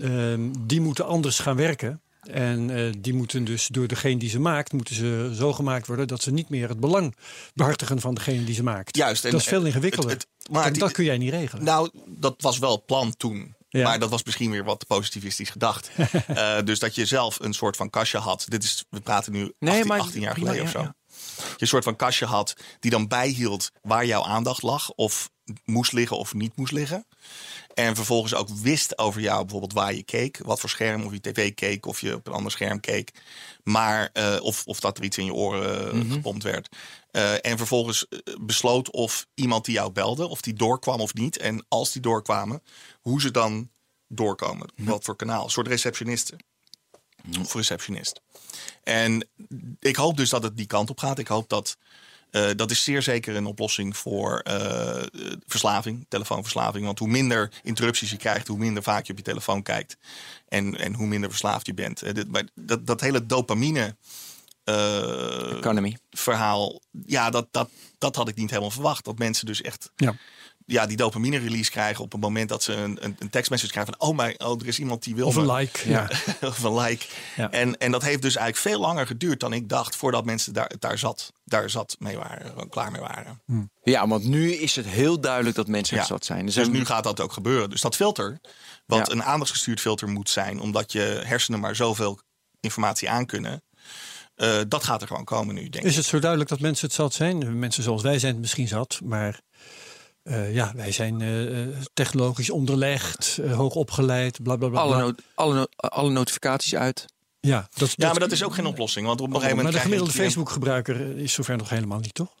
[0.00, 2.00] ehm, die moeten anders gaan werken.
[2.30, 6.08] En eh, die moeten dus door degene die ze maakt, moeten ze zo gemaakt worden
[6.08, 7.16] dat ze niet meer het belang
[7.54, 8.96] behartigen van degene die ze maakt.
[8.96, 9.24] juist.
[9.24, 10.10] En- dat is veel ingewikkelder.
[10.10, 11.64] het- het- maar En die- dat kun jij niet regelen.
[11.64, 13.54] Nou, dat was wel het plan toen.
[13.68, 13.82] Ja.
[13.82, 15.90] Maar dat was misschien weer wat positivistisch gedacht.
[16.26, 18.44] Eh, dus dat je zelf een soort van kastje had.
[18.48, 20.80] Dit is, we praten nu 18, maar 18 jaar geleden ja, of zo.
[20.80, 20.94] ja.
[21.36, 24.90] Je een soort van kastje had die dan bijhield waar jouw aandacht lag.
[24.90, 25.30] Of
[25.64, 27.06] moest liggen of niet moest liggen.
[27.74, 30.38] En vervolgens ook wist over jou bijvoorbeeld waar je keek.
[30.44, 33.12] Wat voor scherm, of je tv keek, of je op een ander scherm keek.
[33.64, 36.12] Maar, eh, of, of dat er iets in je oren eh, Mhm.
[36.12, 36.68] gepompt werd.
[37.10, 38.06] Eh, en vervolgens
[38.40, 41.38] besloot of iemand die jou belde, of die doorkwam of niet.
[41.38, 42.62] En als die doorkwamen,
[43.00, 43.70] hoe ze dan
[44.08, 44.70] doorkomen.
[44.76, 44.90] Mhm.
[44.90, 45.44] Wat voor kanaal.
[45.44, 46.38] Een soort receptionisten.
[47.40, 48.20] Of receptionist.
[48.82, 49.28] En
[49.80, 51.18] ik hoop dus dat het die kant op gaat.
[51.18, 51.76] Ik hoop dat.
[52.32, 55.02] Eh, dat is zeer zeker een oplossing voor eh,
[55.46, 56.84] verslaving, telefoonverslaving.
[56.84, 59.96] Want hoe minder interrupties je krijgt, hoe minder vaak je op je telefoon kijkt.
[60.48, 62.02] En, en hoe minder verslaafd je bent.
[62.02, 63.96] Eh, dit- maar dat, dat hele dopamine
[65.58, 65.96] Economy.
[66.10, 66.80] verhaal.
[67.06, 69.04] Ja, dat, dat, dat had ik niet helemaal verwacht.
[69.04, 70.14] Dat mensen dus echt Ja.
[70.66, 73.94] Ja, die dopamine release krijgen op het moment dat ze een, een, een tekstmessage krijgen
[73.98, 75.54] van oh, my, oh, er is iemand die wil Of een me.
[75.54, 75.88] like.
[75.88, 76.10] Ja.
[76.48, 77.06] of een like.
[77.36, 77.50] Ja.
[77.50, 80.70] En, en dat heeft dus eigenlijk veel langer geduurd dan ik dacht voordat mensen daar,
[80.78, 83.42] daar, zat, daar zat mee waren, klaar mee waren.
[83.82, 86.02] Ja, want nu is het heel duidelijk dat mensen Ja.
[86.02, 86.46] er zat zijn.
[86.46, 87.70] Dus, Dus nu gaat dat ook gebeuren.
[87.70, 88.38] Dus dat filter,
[88.86, 89.12] wat Ja.
[89.14, 92.20] een aandachtsgestuurd filter moet zijn, omdat je hersenen maar zoveel
[92.60, 93.62] informatie aankunnen,
[94.34, 95.90] eh dat gaat er gewoon komen nu, denk ik.
[95.90, 97.58] Is het zo duidelijk dat mensen het zat zijn?
[97.58, 99.40] Mensen zoals wij zijn het misschien zat, maar
[100.22, 104.80] eh, ja, wij zijn eh, eh, technologisch onderlegd, hoog opgeleid, bla bla bla.
[104.80, 107.04] alle, alle, alle notificaties uit.
[107.40, 109.06] ja, dat, Ja, maar dat is ook geen oplossing.
[109.06, 109.82] Want op een gegeven Maar moment.
[109.82, 112.34] de krijg je gemiddelde Facebook-gebruiker is zover nog helemaal niet, toch?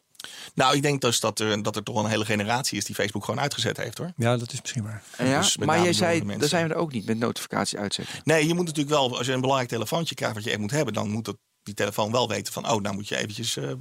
[0.54, 3.24] Nou, ik denk dus dat er, dat er toch een hele generatie is die Facebook
[3.24, 4.12] gewoon uitgezet heeft hoor.
[4.16, 5.02] Ja, dat is misschien waar.
[5.18, 8.14] Ja, Dus maar jij zei, daar zijn we er ook niet met notificatie uitzetten.
[8.24, 10.70] Nee, je moet natuurlijk wel, als je een belangrijk telefoontje krijgt wat je echt moet
[10.70, 13.70] hebben, dan moet dat, die telefoon wel weten van, oh, nou moet je eventjes eh,
[13.70, 13.76] eh,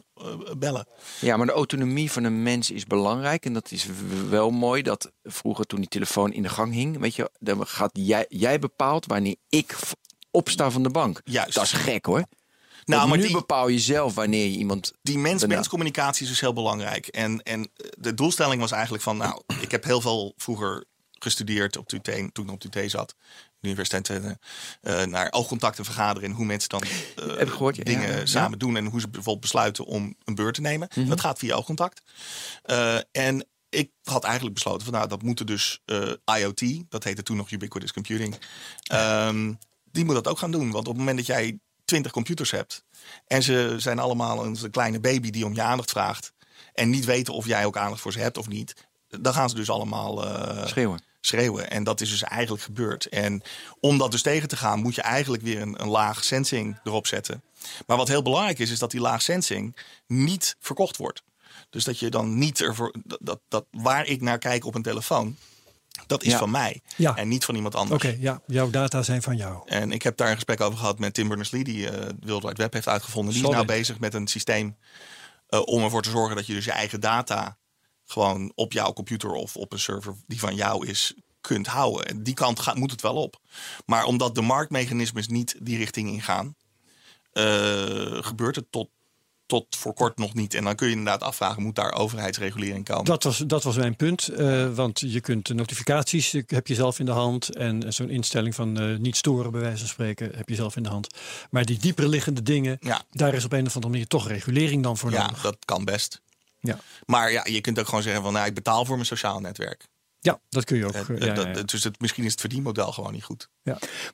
[0.57, 0.87] bellen.
[1.19, 3.45] Ja, maar de autonomie van een mens is belangrijk.
[3.45, 3.87] En dat is
[4.29, 7.91] wel mooi dat vroeger toen die telefoon in de gang hing, weet je, dan gaat
[7.93, 9.75] jij, jij bepaalt wanneer ik
[10.31, 11.21] opsta van de bank.
[11.23, 11.53] Juist.
[11.53, 12.25] Dat is gek hoor.
[12.85, 14.93] Nou, Want maar nu die, bepaal je zelf wanneer je iemand.
[15.01, 17.07] die mens-mens communicatie is dus heel belangrijk.
[17.07, 20.85] En, en de doelstelling was eigenlijk van, nou, ik heb heel veel vroeger
[21.23, 23.15] gestudeerd op de UT, toen ik op de UT zat.
[23.61, 24.37] De universiteit Twente,
[24.81, 27.83] eh, naar oogcontacten vergaderen en hoe mensen dan eh, gehoord, ja.
[27.83, 30.87] dingen Ja, samen doen en hoe ze bijvoorbeeld besluiten om een beurt te nemen.
[30.95, 31.09] Mhm.
[31.09, 32.01] Dat gaat via oogcontact.
[32.63, 35.81] Eh, en ik had eigenlijk besloten van nou, dat moeten dus
[36.37, 38.37] IoT, dat heette toen nog ubiquitous computing,
[38.83, 39.53] ehm,
[39.91, 40.71] die moet dat ook gaan doen.
[40.71, 42.83] Want op het moment dat jij twintig computers hebt
[43.27, 46.33] en ze zijn allemaal een, kleine baby die om je aandacht vraagt,
[46.73, 48.73] en niet weten of jij ook aandacht voor ze hebt of niet,
[49.07, 50.23] dan gaan ze dus allemaal
[50.67, 51.09] Schreeuwen.
[51.21, 51.69] Schreeuwen.
[51.69, 53.05] En dat is dus eigenlijk gebeurd.
[53.05, 53.41] En
[53.79, 57.07] om dat dus tegen te gaan, moet je eigenlijk weer een, een laag sensing erop
[57.07, 57.43] zetten.
[57.87, 59.75] Maar wat heel belangrijk is, is dat die laag sensing
[60.07, 61.23] niet verkocht wordt.
[61.69, 62.93] Dus dat je dan niet ervoor.
[63.03, 65.37] Dat, dat, dat waar ik naar kijk op een telefoon,
[66.07, 66.37] dat is Ja.
[66.37, 66.81] van mij.
[66.95, 67.15] Ja.
[67.15, 68.03] En niet van iemand anders.
[68.03, 69.61] Oké, ja, jouw data zijn van jou.
[69.65, 72.55] En ik heb daar een gesprek over gehad met Tim Berners-Lee, die eh World Wide
[72.55, 73.33] Web heeft uitgevonden.
[73.33, 74.77] Die is nou bezig met een systeem
[75.47, 77.57] eh, om ervoor te zorgen dat je dus je eigen data
[78.11, 82.05] gewoon op jouw computer of op een server die van jou is kunt houden.
[82.07, 83.39] En die kant gaat, moet het wel op.
[83.85, 86.55] Maar omdat de marktmechanismes niet die richting ingaan,
[87.31, 87.43] eh,
[88.23, 88.89] gebeurt het tot,
[89.45, 90.53] tot voor kort nog niet.
[90.53, 93.05] En dan kun je inderdaad afvragen, moet daar overheidsregulering komen?
[93.05, 94.27] Dat was, dat was mijn punt.
[94.27, 97.55] eh, want je kunt de notificaties eh, heb je zelf in de hand.
[97.55, 100.89] En zo'n instelling van niet storen, bij wijze van spreken, heb je zelf in de
[100.89, 101.07] hand.
[101.49, 103.01] Maar die dieper liggende dingen, Ja.
[103.11, 105.41] daar is op een of andere manier toch regulering dan voor ja, nodig.
[105.41, 106.21] dat kan best.
[106.61, 106.79] Ja.
[107.05, 109.87] Maar ja, je kunt ook gewoon zeggen van, nou, ik betaal voor mijn sociaal netwerk.
[110.19, 110.93] ja, dat kun je ook.
[110.93, 111.61] Eh, eh, ja, dat- ja, ja.
[111.63, 113.47] Dus het, misschien is het verdienmodel gewoon niet goed.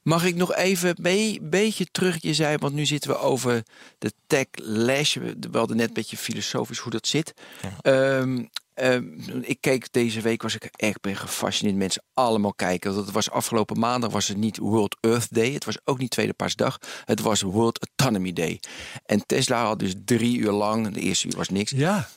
[0.04, 2.18] Mag ik nog even een beetje terug?
[2.22, 3.64] Je zei, want nu zitten we over
[3.98, 5.16] de tech lash.
[5.16, 7.34] We hadden net een beetje filosofisch hoe dat zit.
[7.82, 8.46] Ehm,
[8.78, 9.06] ehm,
[9.42, 11.78] ik keek deze week, was ik echt ben gefascineerd.
[11.78, 12.96] Mensen allemaal kijken.
[12.96, 15.52] Dat was afgelopen maandag was het niet World Earth Day.
[15.52, 16.78] Het was ook niet Tweede Paasdag.
[17.06, 18.60] Het was World Autonomy Day.
[19.06, 20.94] En Tesla had dus drie uur lang.
[20.94, 21.72] De eerste uur was niks.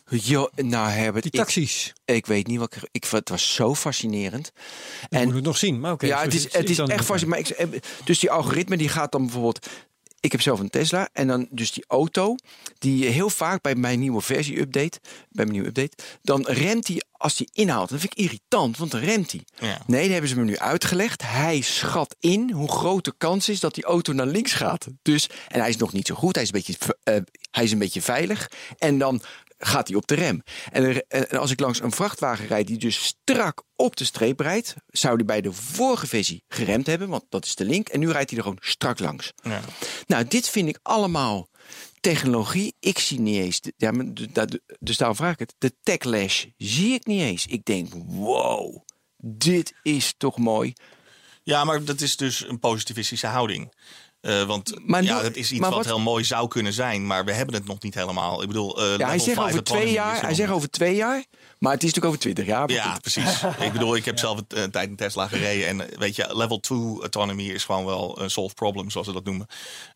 [0.08, 1.92] ja, nou Herbert, die taxis.
[2.04, 3.04] ik weet niet wat ik, ik.
[3.04, 4.52] Het was zo fascinerend.
[5.08, 5.80] Ik moet het nog zien.
[5.80, 6.06] Maar oké.
[6.06, 7.58] Ja, het is, het is echt fascinerend.
[7.58, 9.66] Maar ik, dus die algoritme die gaat dan bijvoorbeeld.
[10.20, 12.36] Ik heb zelf een Tesla en dan dus die auto
[12.78, 17.02] die heel vaak bij mijn nieuwe versie update, bij mijn nieuwe update, dan remt hij
[17.12, 17.88] als hij inhaalt.
[17.88, 19.44] Dat vind ik irritant, want dan remt hij.
[19.58, 19.82] Ja.
[19.86, 21.22] Nee, dat hebben ze me nu uitgelegd.
[21.22, 24.86] Hij schat in hoe groot de kans is dat die auto naar links gaat.
[25.02, 26.34] Dus en hij is nog niet zo goed.
[26.34, 27.16] Hij is een beetje, eh,
[27.50, 28.50] hij is een beetje veilig.
[28.78, 29.22] En dan
[29.62, 30.42] gaat hij op de rem.
[30.72, 34.40] En, er- en als ik langs een vrachtwagen rijd die dus strak op de streep
[34.40, 37.88] rijdt, zou die bij de vorige versie geremd hebben, want dat is de link.
[37.88, 39.32] En nu rijdt hij er gewoon strak langs.
[39.42, 39.60] Ja.
[40.06, 41.48] Nou, dit vind ik allemaal
[42.00, 42.74] technologie.
[42.80, 43.60] Ik zie niet eens.
[43.60, 45.54] de- ja, de- dus daarom vraag ik het.
[45.58, 47.46] De techlash zie ik niet eens.
[47.46, 48.76] Ik denk, wow,
[49.16, 50.72] dit is toch mooi.
[51.42, 53.72] Ja, maar dat is dus een positivistische houding.
[54.20, 57.24] Eh, want Maar ja, dat is iets wat, wat- heel mooi zou kunnen zijn, maar
[57.24, 58.42] we hebben het nog niet helemaal.
[58.42, 60.20] Ik bedoel, eh, Ja, hij zegt over twee jaar.
[60.22, 61.24] Hij zegt over twee jaar.
[61.60, 62.66] Maar het is natuurlijk over twintig jaar.
[62.66, 63.00] Maar Ja, goed.
[63.00, 63.42] precies.
[63.66, 65.66] ik bedoel, ik heb zelf een, een tijd een Tesla gereden.
[65.68, 69.12] En eh, weet je, level 2 autonomy is gewoon wel een solve problem, zoals ze
[69.12, 69.46] dat noemen.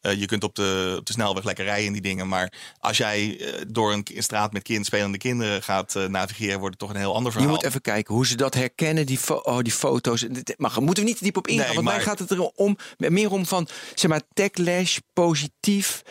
[0.00, 2.28] Eh, je kunt op de, op de snelweg lekker rijden in die dingen.
[2.28, 6.74] Maar als jij eh, door een, straat met kind, spelende kinderen gaat eh, navigeren, wordt
[6.74, 7.54] het toch een heel ander Je verhaal.
[7.56, 10.20] moet even kijken hoe ze dat herkennen, die, fo- oh, die foto's.
[10.20, 12.76] Dit- Maar moeten we niet te diep op ingaan, Nee, want mij gaat het erom,
[12.96, 16.02] meer om van, zeg maar, techlash, positief.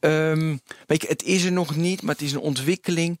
[0.00, 3.20] Ehm, weet je, het is er nog niet, maar het is een ontwikkeling.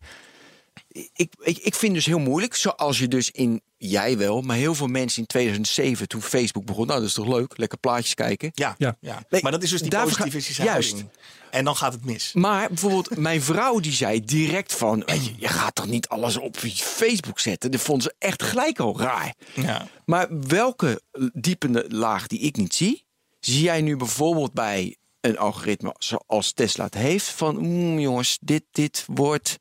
[0.88, 4.74] Ik, ik, ik vind dus heel moeilijk, zoals je dus in, jij wel, maar heel
[4.74, 8.50] veel mensen in 2007, toen Facebook begon, nou dat is toch leuk, lekker plaatjes kijken.
[8.54, 8.96] Ja, Ja.
[9.00, 9.22] ja.
[9.28, 10.90] Nee, maar dat is dus die positivistische juist.
[10.90, 11.12] houding.
[11.50, 12.32] En dan gaat het mis.
[12.32, 15.02] Maar bijvoorbeeld mijn vrouw die zei direct van...
[15.06, 17.70] Weet je, je gaat toch niet alles op Facebook zetten?
[17.70, 19.34] Dat vond ze echt gelijk al raar.
[19.54, 19.86] Ja.
[20.04, 21.02] Maar welke
[21.32, 23.04] diepende laag die ik niet zie...
[23.40, 27.28] zie jij nu bijvoorbeeld bij een algoritme zoals Tesla het heeft...
[27.28, 29.58] van mm, jongens, dit, dit wordt...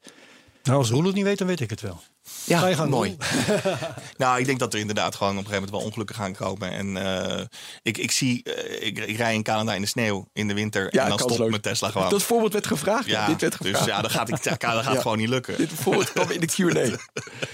[0.63, 2.01] Nou, als Roel het niet weet, dan weet ik het wel.
[2.47, 3.17] Ga je Ja, gang, mooi.
[4.17, 6.71] Nou, ik denk dat er inderdaad gewoon op een gegeven moment wel ongelukken gaan komen.
[6.71, 7.45] En eh,
[7.81, 10.95] ik, ik zie, eh, ik, ik rij in Canada in de sneeuw in de winter.
[10.95, 12.09] Ja, en dan stopt mijn Tesla gewoon.
[12.09, 13.05] Dat voorbeeld werd gevraagd.
[13.05, 13.89] Ja, ja, dit werd dus gevraagd.
[13.89, 15.01] ja, dat gaat, ik, dat gaat Ja.
[15.01, 15.57] gewoon niet lukken.
[15.57, 16.97] Dit voorbeeld kwam in de Q&A.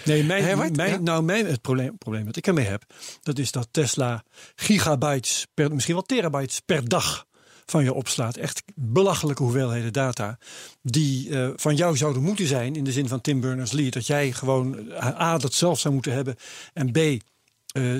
[0.05, 0.99] Nee, mijn, Herbert, mijn, ja?
[0.99, 2.83] nou, mijn, het probleem, probleem dat ik ermee heb,
[3.21, 4.23] dat is dat Tesla
[4.55, 7.25] gigabytes, per, misschien wel terabytes per dag
[7.65, 8.37] van je opslaat.
[8.37, 10.37] Echt belachelijke hoeveelheden data
[10.81, 13.91] die eh, van jou zouden moeten zijn in de zin van Tim Berners-Lee.
[13.91, 16.35] Dat jij gewoon eh, A, dat zelf zou moeten hebben
[16.73, 17.21] en B, eh,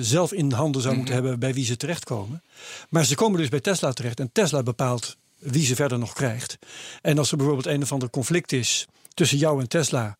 [0.00, 2.42] zelf in handen zou moeten hebben bij wie ze terechtkomen.
[2.88, 6.58] Maar ze komen dus bij Tesla terecht en Tesla bepaalt wie ze verder nog krijgt.
[7.02, 10.16] En als er bijvoorbeeld een of ander conflict is tussen jou en Tesla,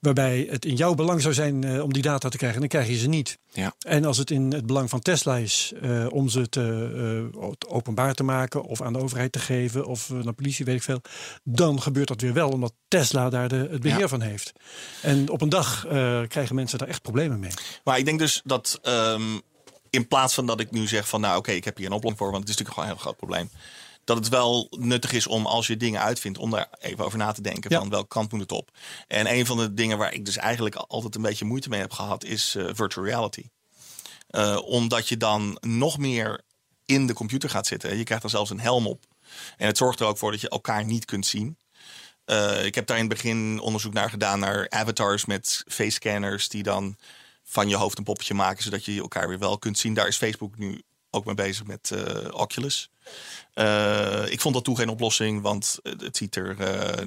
[0.00, 2.86] waarbij het in jouw belang zou zijn eh, om die data te krijgen, dan krijg
[2.88, 3.38] je ze niet.
[3.52, 3.74] Ja.
[3.78, 8.14] En als het in het belang van Tesla is eh, om ze te, eh, openbaar
[8.14, 11.00] te maken of aan de overheid te geven of naar de politie, weet ik veel,
[11.44, 14.08] dan gebeurt dat weer wel, omdat Tesla daar de, het beheer Ja.
[14.08, 14.52] van heeft.
[15.02, 15.86] En op een dag
[16.28, 17.52] krijgen mensen daar echt problemen mee.
[17.84, 19.38] Maar ik denk dus dat ehm,
[19.90, 22.22] in plaats van dat ik nu zeg van nou oké, ik heb hier een oplossing
[22.22, 23.50] voor, want het is natuurlijk gewoon een heel groot probleem.
[24.04, 27.32] Dat het wel nuttig is om als je dingen uitvindt, om daar even over na
[27.32, 27.78] te denken Ja.
[27.78, 28.70] van welke kant moet het op.
[29.06, 31.92] En een van de dingen waar ik dus eigenlijk altijd een beetje moeite mee heb
[31.92, 33.44] gehad, is eh, virtual reality.
[34.28, 36.40] Eh, omdat je dan nog meer
[36.84, 37.96] in de computer gaat zitten.
[37.96, 39.04] Je krijgt dan zelfs een helm op.
[39.56, 41.58] En het zorgt er ook voor dat je elkaar niet kunt zien.
[42.24, 46.48] Eh, ik heb daar in het begin onderzoek naar gedaan naar avatars met face scanners
[46.48, 46.96] die dan
[47.44, 49.94] van je hoofd een poppetje maken, zodat je elkaar weer wel kunt zien.
[49.94, 52.90] Daar is Facebook nu ook mee bezig met eh, Oculus.
[53.54, 56.56] Eh, ik vond dat toen geen oplossing, want het ziet er.
[56.60, 57.06] eh,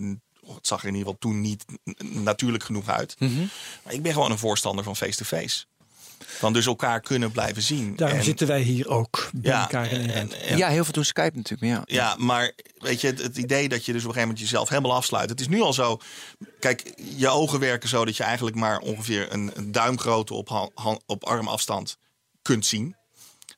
[0.56, 1.66] het zag er in ieder geval toen niet
[2.24, 3.16] natuurlijk genoeg uit.
[3.84, 5.66] Maar ik ben gewoon een voorstander van face-to-face.
[6.26, 7.96] Van dus elkaar kunnen blijven zien.
[7.96, 10.94] Daarom En- zitten wij hier ook bij ja, elkaar in en- en- Ja, heel veel
[10.94, 11.62] doen Skype natuurlijk.
[11.62, 12.02] Maar ja.
[12.02, 14.70] ja, maar weet je, het, het idee dat je dus op een gegeven moment jezelf
[14.70, 15.30] helemaal afsluit.
[15.30, 16.00] Het is nu al zo.
[16.60, 20.72] Kijk, je ogen werken zo dat je eigenlijk maar ongeveer een, een duimgrootte op,
[21.06, 21.98] op armafstand
[22.42, 22.96] kunt zien.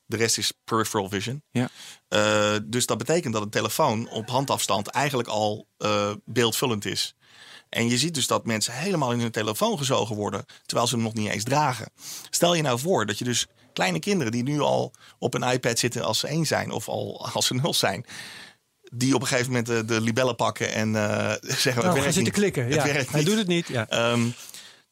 [0.06, 1.42] De rest is peripheral vision.
[1.50, 1.68] Ja.
[2.08, 7.14] Eh, dus dat betekent dat een telefoon op handafstand eigenlijk al eh, beeldvullend is.
[7.68, 11.04] En je ziet dus dat mensen helemaal in hun telefoon gezogen worden, terwijl ze hem
[11.04, 11.90] nog niet eens dragen.
[12.30, 15.78] Stel je nou voor dat je dus kleine kinderen die nu al op een iPad
[15.78, 18.04] zitten als ze één zijn of al als ze nul zijn,
[18.92, 22.14] die op een gegeven moment de, de libellen pakken en eh, zeggen: Nou, ga werkt
[22.14, 22.64] zitten klikken.
[22.64, 23.28] Het Ja, werkt hij niet.
[23.28, 23.68] doet het niet.
[23.68, 23.88] Ja.
[23.88, 24.28] Ehm,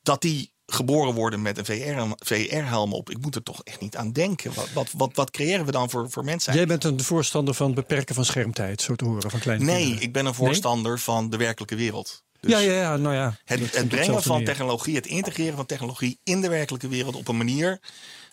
[0.03, 3.11] dat die geboren worden met een VR-helm VR op.
[3.11, 4.55] Ik moet er toch echt niet aan denken.
[4.55, 6.55] Wat, wat, wat, wat creëren we dan voor, voor mensen?
[6.55, 9.77] Jij bent een voorstander van het beperken van schermtijd, zo te horen van kleine Nee,
[9.77, 10.03] kinderen.
[10.03, 12.23] ik ben een voorstander van de werkelijke wereld.
[12.41, 13.37] Dus ja, ja, ja, nou ja.
[13.45, 17.37] het, het brengen van technologie, het integreren van technologie in de werkelijke wereld op een
[17.37, 17.81] manier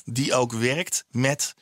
[0.06, 1.54] die ook werkt met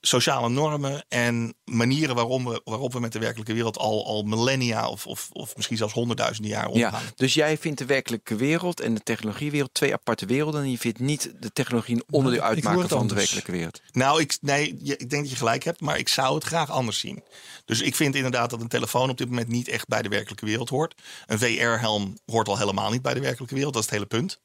[0.00, 4.88] sociale normen en manieren waarom we, waarop we met de werkelijke wereld al, al millennia
[4.88, 7.02] of, of, of misschien zelfs honderdduizenden jaar omgaan.
[7.04, 10.62] Ja, dus jij vindt de werkelijke wereld en de technologiewereld twee aparte werelden.
[10.62, 13.80] En je vindt niet de technologie een onderdeel Nou, uitmaken van de werkelijke wereld.
[13.92, 16.98] Nou, ik, nee, ik denk dat je gelijk hebt, maar ik zou het graag anders
[16.98, 17.22] zien.
[17.64, 20.46] Dus ik vind inderdaad dat een telefoon op dit moment niet echt bij de werkelijke
[20.46, 21.02] wereld hoort.
[21.26, 23.74] Een VR-helm hoort al helemaal niet bij de werkelijke wereld.
[23.74, 24.40] Dat is het hele punt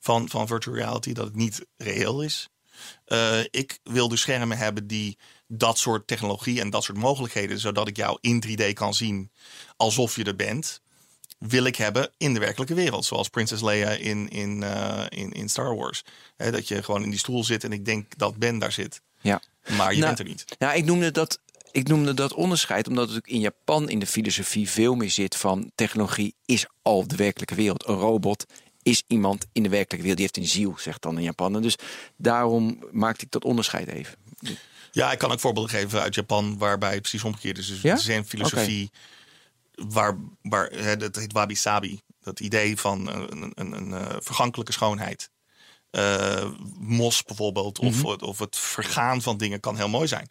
[0.00, 2.48] van, van virtual reality, dat het niet reëel is.
[3.04, 7.88] Eh, ik wil dus schermen hebben die dat soort technologie en dat soort mogelijkheden, zodat
[7.88, 9.30] ik jou in 3D kan zien
[9.76, 10.80] alsof je er bent,
[11.38, 13.04] wil ik hebben in de werkelijke wereld.
[13.04, 16.04] Zoals Princess Leia in, in, eh, in, in Star Wars.
[16.36, 19.00] Dat je gewoon in die stoel zit en ik denk dat Ben daar zit.
[19.20, 19.40] Ja.
[19.68, 20.44] Maar je Nou, bent er niet.
[20.58, 21.40] Nou, ik noemde dat.
[21.72, 25.36] Ik noemde dat onderscheid omdat het ook in Japan in de filosofie veel meer zit
[25.36, 27.86] van technologie is al de werkelijke wereld.
[27.86, 28.46] Een robot
[28.82, 30.16] is iemand in de werkelijke wereld.
[30.16, 31.54] Die heeft een ziel, zegt dan in Japan.
[31.56, 31.76] En dus
[32.16, 34.14] daarom maakte ik dat onderscheid even.
[34.92, 37.66] Ja, ik kan ook voorbeelden geven uit Japan waarbij het precies omgekeerd is.
[37.68, 37.96] Dus Ja?
[37.96, 38.90] zijn filosofie
[39.74, 42.00] waar, waar hè, dat heet wabi sabi.
[42.20, 45.30] Dat idee van eh, een, een, een, eh, vergankelijke schoonheid.
[45.90, 50.28] Eh, mos bijvoorbeeld, of, het- of het vergaan van dingen kan heel mooi zijn.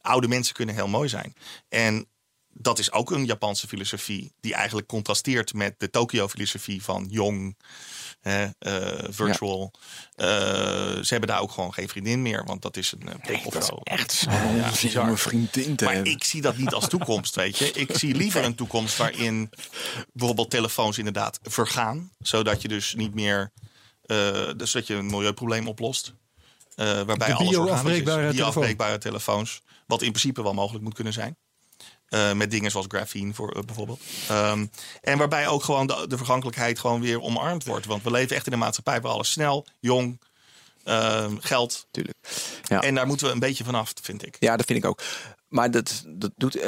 [0.00, 1.34] Oude mensen kunnen heel mooi zijn.
[1.68, 2.06] En
[2.54, 7.56] dat is ook een Japanse filosofie die eigenlijk contrasteert met de Tokyo-filosofie van jong,
[8.20, 9.72] hè, eh, virtual.
[10.14, 10.26] Eh,
[10.96, 13.64] ze hebben daar ook gewoon geen vriendin meer, want dat is een uh, pik of
[13.64, 13.76] zo.
[13.82, 15.08] Echt Ja, bizar.
[15.08, 16.12] een vriendin te Maar hebben.
[16.12, 17.70] ik zie dat niet als toekomst, weet je.
[17.72, 19.50] Ik zie liever een toekomst waarin
[20.12, 22.10] bijvoorbeeld telefoons inderdaad vergaan.
[22.18, 23.52] Zodat je dus niet meer...
[24.06, 26.14] eh dus dat je een milieuprobleem oplost.
[26.74, 28.04] Eh, waarbij De alles organisch is.
[28.04, 28.30] telefoon.
[28.32, 29.62] Bio-afbreekbare telefoons.
[29.86, 31.36] Wat in principe wel mogelijk moet kunnen zijn.
[32.08, 34.00] Eh, met dingen zoals graphene voor, eh, bijvoorbeeld.
[34.28, 34.66] Ehm,
[35.00, 37.86] en waarbij ook gewoon de, de vergankelijkheid gewoon weer omarmd wordt.
[37.86, 40.20] Want we leven echt in een maatschappij waar alles snel, jong,
[40.84, 41.86] ehm, geld.
[41.90, 42.16] Tuurlijk.
[42.62, 42.80] Ja.
[42.80, 44.36] En daar moeten we een beetje vanaf, vind ik.
[44.38, 45.02] Ja, dat vind ik ook.
[45.48, 46.58] Maar dat, dat doet.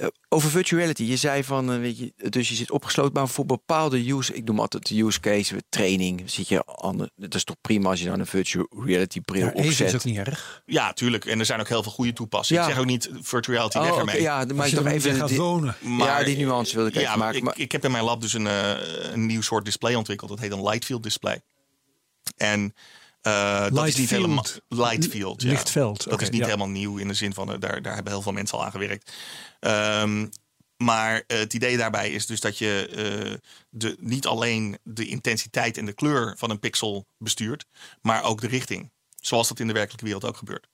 [0.00, 1.02] Eh, over virtuality.
[1.04, 4.44] Je zei van, eh, weet je, dus je zit opgesloten, maar voor bepaalde use, ik
[4.44, 7.08] noem altijd de use case, training, zit je aan.
[7.16, 9.86] Dat is toch prima als je dan een virtual reality bril Ja, even opzet.
[9.86, 10.62] is ook niet erg.
[10.66, 11.24] Ja, tuurlijk.
[11.24, 12.62] En er zijn ook heel veel goede toepassingen.
[12.62, 12.68] Ja.
[12.68, 14.20] Ik zeg ook niet virtual reality Oh, weg ermee.
[14.22, 15.76] ja, maar je toch even gaat die- wonen.
[15.98, 17.36] ja, die nuance wilde ik even ja, maken.
[17.36, 18.70] Ik, maar, ik heb in mijn lab dus een, eh,
[19.12, 20.30] een nieuw soort display ontwikkeld.
[20.30, 21.40] Dat heet een Lightfield display.
[22.36, 22.74] En
[23.22, 24.44] eh, dat is niet helemaal...
[24.68, 25.48] Lightfield, ja.
[25.48, 26.46] Lichtveld, Dat is niet ja.
[26.46, 27.52] helemaal nieuw in de zin van...
[27.52, 29.12] eh, daar, daar hebben heel veel mensen al aan gewerkt.
[29.60, 30.26] Ehm,
[30.76, 35.84] maar eh, het idee daarbij is dus dat je de, niet alleen de intensiteit en
[35.84, 37.66] de kleur van een pixel bestuurt...
[38.02, 38.90] maar ook de richting.
[39.20, 40.68] Zoals dat in de werkelijke wereld ook gebeurt.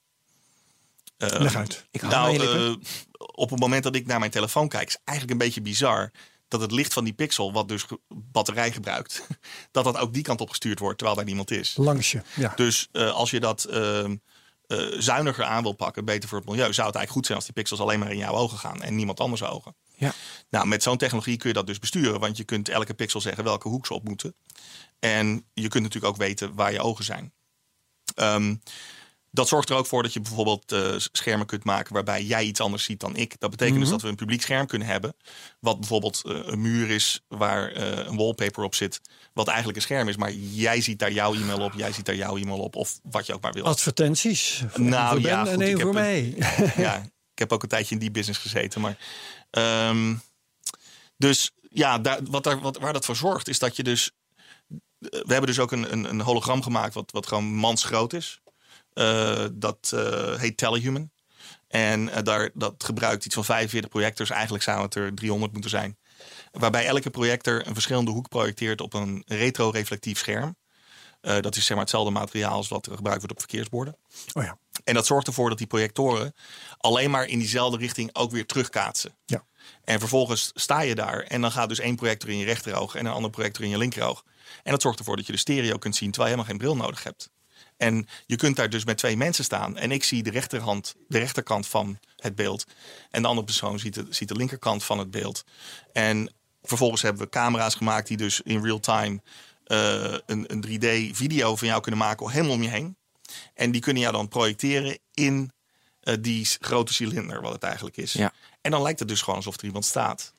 [1.17, 1.85] Ehm, Leg uit.
[1.91, 2.75] Ik nou, eh,
[3.17, 6.11] op het moment dat ik naar mijn telefoon kijk, is eigenlijk een beetje bizar
[6.47, 9.27] dat het licht van die pixel, wat dus batterij gebruikt,
[9.71, 11.75] dat dat ook die kant op gestuurd wordt terwijl daar niemand is.
[11.77, 12.21] Langs je.
[12.35, 12.53] Ja.
[12.55, 14.15] Dus eh, als je dat ehm,
[14.67, 17.45] eh, zuiniger aan wil pakken, beter voor het milieu, zou het eigenlijk goed zijn als
[17.45, 19.75] die pixels alleen maar in jouw ogen gaan en niemand anders ogen.
[19.95, 20.13] ja.
[20.49, 23.43] Nou, met zo'n technologie kun je dat dus besturen, want je kunt elke pixel zeggen
[23.43, 24.35] welke hoek ze op moeten.
[24.99, 27.33] En je kunt natuurlijk ook weten waar je ogen zijn.
[28.15, 28.55] Ehm,
[29.31, 32.59] dat zorgt er ook voor dat je bijvoorbeeld eh, schermen kunt maken waarbij jij iets
[32.59, 33.39] anders ziet dan ik.
[33.39, 35.15] Dat betekent dus dat we een publiek scherm kunnen hebben.
[35.59, 39.01] Wat bijvoorbeeld eh, een muur is waar eh, een wallpaper op zit.
[39.33, 40.17] Wat eigenlijk een scherm is.
[40.17, 41.73] Maar jij ziet daar jouw e-mail op.
[41.73, 42.75] Jij ziet daar jouw e-mail op.
[42.75, 43.65] Of wat je ook maar wil.
[43.65, 44.63] Advertenties.
[44.75, 46.35] Nou, voor Ben ja, en goed, één ik voor heb mij.
[46.85, 46.97] ja,
[47.33, 48.81] ik heb ook een tijdje in die business gezeten.
[48.81, 48.97] Maar,
[49.49, 50.15] ehm,
[51.17, 54.11] dus ja, daar, wat daar, wat, waar dat voor zorgt, is dat je dus.
[54.97, 58.41] We hebben dus ook een, een, een hologram gemaakt wat, wat gewoon mansgroot is.
[58.97, 61.11] Uh, dat uh, heet Telehuman.
[61.67, 64.29] En uh, daar, dat gebruikt iets van 45 projectors.
[64.29, 65.97] Eigenlijk zou het er 300 moeten zijn.
[66.51, 70.55] Waarbij elke projector een verschillende hoek projecteert op een retroreflectief scherm.
[71.21, 73.97] dat is zeg maar hetzelfde materiaal als wat er gebruikt wordt op verkeersborden.
[74.33, 74.57] Oh ja.
[74.83, 76.33] En dat zorgt ervoor dat die projectoren
[76.77, 79.17] alleen maar in diezelfde richting ook weer terugkaatsen.
[79.25, 79.45] Ja.
[79.83, 83.05] En vervolgens sta je daar en dan gaat dus één projector in je rechteroog en
[83.05, 84.23] een ander projector in je linkeroog.
[84.63, 86.85] En dat zorgt ervoor dat je de stereo kunt zien terwijl je helemaal geen bril
[86.85, 87.29] nodig hebt.
[87.77, 89.77] En je kunt daar dus met twee mensen staan.
[89.77, 92.65] En ik zie de rechterhand, de rechterkant van het beeld.
[93.09, 95.43] En de andere persoon ziet de, ziet de linkerkant van het beeld.
[95.91, 99.21] En vervolgens hebben we camera's gemaakt die dus in real time
[99.67, 102.97] uh, een, een 3D-video van jou kunnen maken, helemaal om je heen.
[103.53, 105.51] En die kunnen jou dan projecteren in
[106.03, 108.13] uh, die grote cilinder, wat het eigenlijk is.
[108.13, 108.33] Ja.
[108.61, 110.33] En dan lijkt het dus gewoon alsof er iemand staat.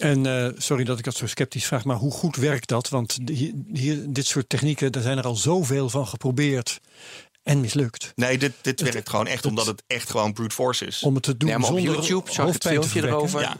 [0.00, 2.88] En uh, sorry dat ik dat zo sceptisch vraag, maar hoe goed werkt dat?
[2.88, 6.80] Want hier, hier, dit soort technieken, daar zijn er al zoveel van geprobeerd
[7.42, 8.12] en mislukt.
[8.14, 11.02] Nee, dit, dit het, werkt gewoon echt het, omdat het echt gewoon brute force is.
[11.02, 13.40] Om het te doen op zonder YouTube zag ik het filmpje erover.
[13.40, 13.56] Ja.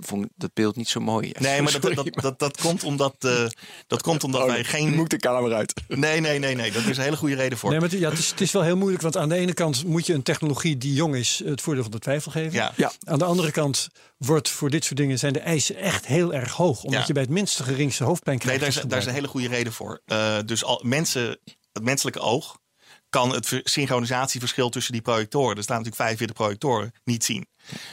[0.00, 1.32] Vond dat beeld niet zo mooi.
[1.38, 3.46] Nee, maar dat, dat, dat, dat, komt omdat, uh,
[3.86, 4.94] dat komt omdat oh, wij geen.
[4.94, 5.72] moet de camera uit.
[5.88, 6.72] Nee, nee, nee, nee.
[6.72, 7.70] Dat is een hele goede reden voor.
[7.70, 9.54] Nee, maar het, ja, het, is, het is wel heel moeilijk, want aan de ene
[9.54, 12.52] kant moet je een technologie die jong is het voordeel van de twijfel geven.
[12.52, 12.72] Ja.
[12.76, 12.92] Ja.
[13.04, 16.52] Aan de andere kant wordt voor dit soort dingen zijn de eisen echt heel erg
[16.52, 17.06] hoog, omdat Ja.
[17.06, 18.74] je bij het minste geringste hoofdpijn Nee, krijgt.
[18.74, 20.00] daar is, daar is een hele goede reden voor.
[20.06, 21.38] Uh, dus al, mensen,
[21.72, 22.58] het menselijke oog
[23.12, 27.46] kan het ver- synchronisatieverschil tussen die projectoren, er staan natuurlijk 45 projectoren, niet zien.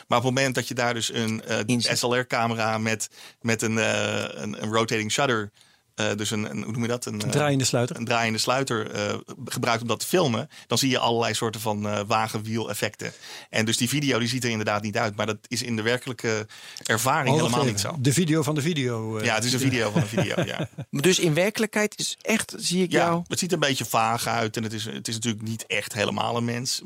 [0.08, 1.98] Maar op het moment dat je daar dus een uh, Inzet.
[1.98, 3.10] SLR-camera met,
[3.42, 5.52] met een, uh, een, een rotating shutter,
[6.00, 7.06] uh, dus een, een, hoe noem je dat?
[7.06, 7.96] Een, uh, draaiende sluiter.
[7.96, 11.86] een draaiende sluiter uh, gebruikt om dat te filmen, dan zie je allerlei soorten van
[11.86, 13.12] uh, wagenwiel-effecten.
[13.50, 15.82] En dus die video die ziet er inderdaad niet uit, maar dat is in de
[15.82, 16.48] werkelijke
[16.86, 17.72] ervaring Oh, helemaal even.
[17.72, 17.96] niet zo.
[18.00, 19.18] De video van de video.
[19.18, 20.44] eh, Ja, het is een video van een video.
[20.44, 20.70] Ja.
[20.90, 23.24] Maar Dus in werkelijkheid is echt, zie ik Ja, jou.
[23.28, 25.94] het ziet er een beetje vaag uit en het is, het is natuurlijk niet echt
[25.94, 26.82] helemaal een mens.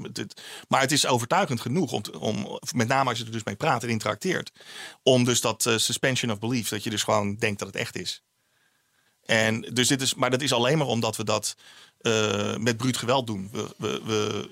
[0.67, 3.83] Maar het is overtuigend genoeg, om, om, met name als je er dus mee praat
[3.83, 4.51] en interacteert,
[5.03, 7.95] om dus dat eh, suspension of belief, dat je dus gewoon denkt dat het echt
[7.97, 8.23] is.
[9.25, 11.55] En dus dit is, maar dat is alleen maar omdat we dat
[12.01, 13.49] eh, met bruut geweld doen.
[13.51, 14.49] We, we, we,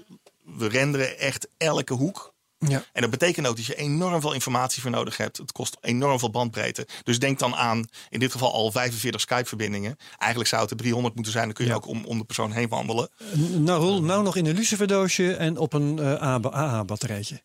[0.58, 2.34] we renderen echt elke hoek.
[2.68, 2.84] Ja.
[2.94, 5.38] En dat betekent ook dat je enorm veel informatie voor nodig hebt.
[5.38, 6.88] Het kost enorm veel bandbreedte.
[7.04, 9.98] Dus denk dan aan, in dit geval al 45 Skype-verbindingen.
[10.18, 11.46] Eigenlijk zou het er 300 moeten zijn.
[11.46, 11.78] Dan kun je Ja.
[11.78, 13.10] ook om, om de persoon heen wandelen.
[13.58, 17.42] Nou, nou nog in een luciferdoosje en op een eh, AA-batterijtje.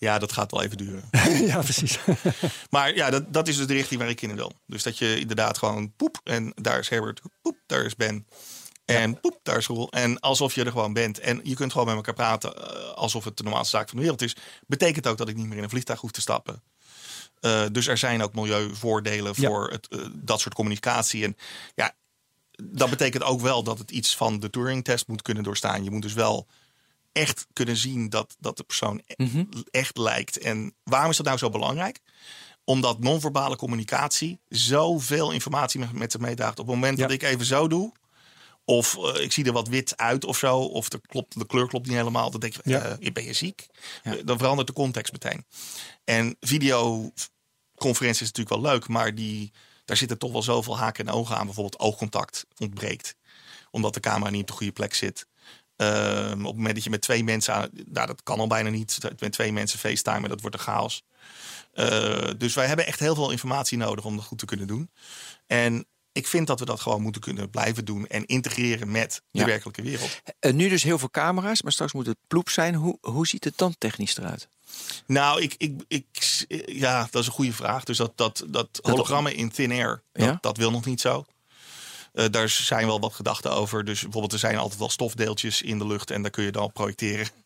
[0.00, 1.08] Ja, dat gaat wel even duren.
[1.46, 1.98] ja, precies.
[2.70, 4.52] Maar ja, dat, dat is dus de richting waar ik in wil.
[4.66, 6.20] Dus dat je inderdaad gewoon poep.
[6.24, 7.20] En daar is Herbert.
[7.42, 8.26] Poep, daar is Ben.
[8.84, 9.90] En poep, daar is Roel.
[9.90, 11.18] En alsof je er gewoon bent.
[11.18, 14.02] En je kunt gewoon met elkaar praten eh, alsof het de normaalste zaak van de
[14.02, 14.36] wereld is.
[14.66, 16.62] Betekent ook dat ik niet meer in een vliegtuig hoef te stappen.
[17.40, 19.48] Eh, dus er zijn ook milieuvoordelen Ja.
[19.48, 21.24] voor het, eh, dat soort communicatie.
[21.24, 21.36] En
[21.74, 21.94] ja,
[22.62, 25.84] dat betekent ook wel dat het iets van de Turing-test moet kunnen doorstaan.
[25.84, 26.46] Je moet dus wel
[27.18, 29.44] echt kunnen zien dat, dat de persoon e- Mhm.
[29.70, 30.38] echt lijkt.
[30.38, 31.98] En waarom is dat nou zo belangrijk?
[32.64, 36.58] Omdat non-verbale communicatie zoveel informatie met, met zich meedraagt.
[36.58, 37.02] Op het moment Ja.
[37.06, 37.92] dat ik even zo doe,
[38.64, 41.68] of eh, ik zie er wat wit uit of zo, of de, klopt, de kleur
[41.68, 42.80] klopt niet helemaal, dan denk je, Ja.
[42.84, 43.66] eh, je ben je ziek?
[44.02, 44.16] Ja.
[44.16, 45.44] Eh, Dan verandert de context meteen.
[46.04, 49.52] En videoconferentie is natuurlijk wel leuk, maar die,
[49.84, 51.44] daar zitten toch wel zoveel haken en ogen aan.
[51.46, 53.14] Bijvoorbeeld oogcontact ontbreekt,
[53.70, 55.26] omdat de camera niet op de goede plek zit.
[55.78, 58.68] Ehm, op het moment dat je met twee mensen, aan, nou, dat kan al bijna
[58.70, 61.02] niet, met twee mensen facetimen, dat wordt een chaos.
[61.72, 64.90] Eh, dus wij hebben echt heel veel informatie nodig om dat goed te kunnen doen.
[65.46, 69.38] En ik vind dat we dat gewoon moeten kunnen blijven doen en integreren met de
[69.38, 69.44] Ja.
[69.44, 70.20] werkelijke wereld.
[70.38, 72.74] Eh, nu dus heel veel camera's, maar straks moet het ploep zijn.
[72.74, 74.48] Hoe, hoe ziet het dan technisch eruit?
[75.06, 76.06] Nou, ik, ik, ik,
[76.66, 77.84] ja, dat is een goede vraag.
[77.84, 80.38] Dus dat, dat, dat hologrammen in thin air, dat, Ja?
[80.40, 81.26] dat wil nog niet zo.
[82.18, 83.84] Eh, daar zijn wel wat gedachten over.
[83.84, 86.62] Dus bijvoorbeeld, er zijn altijd wel stofdeeltjes in de lucht en daar kun je dan
[86.62, 87.28] op projecteren.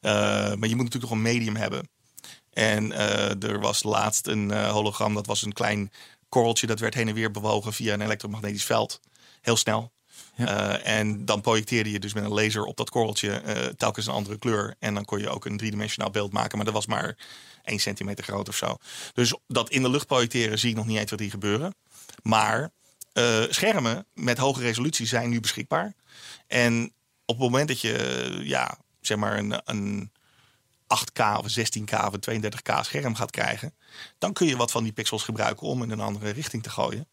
[0.00, 0.12] Eh,
[0.54, 1.88] maar je moet natuurlijk nog een medium hebben.
[2.52, 5.92] En eh, er was laatst een hologram, dat was een klein
[6.28, 9.00] korreltje dat werd heen en weer bewogen via een elektromagnetisch veld.
[9.40, 9.92] Heel snel.
[10.34, 10.78] Ja.
[10.78, 13.42] En dan projecteerde je dus met een laser op dat korreltje
[13.76, 14.74] telkens een andere kleur.
[14.78, 16.56] En dan kon je ook een driedimensionaal beeld maken.
[16.56, 17.16] Maar dat was maar
[17.62, 18.76] 1 centimeter groot of zo.
[19.12, 21.74] Dus dat in de lucht projecteren zie ik nog niet 1, 2, 3 gebeuren.
[22.22, 22.70] Maar
[23.18, 25.94] eh, schermen met hoge resolutie zijn nu beschikbaar.
[26.46, 26.92] En
[27.24, 30.12] op het moment dat je, eh, ja, zeg maar een, een
[30.86, 33.74] 8K of een 16K of een 32K scherm gaat krijgen,
[34.18, 37.08] dan kun je wat van die pixels gebruiken om in een andere richting te gooien.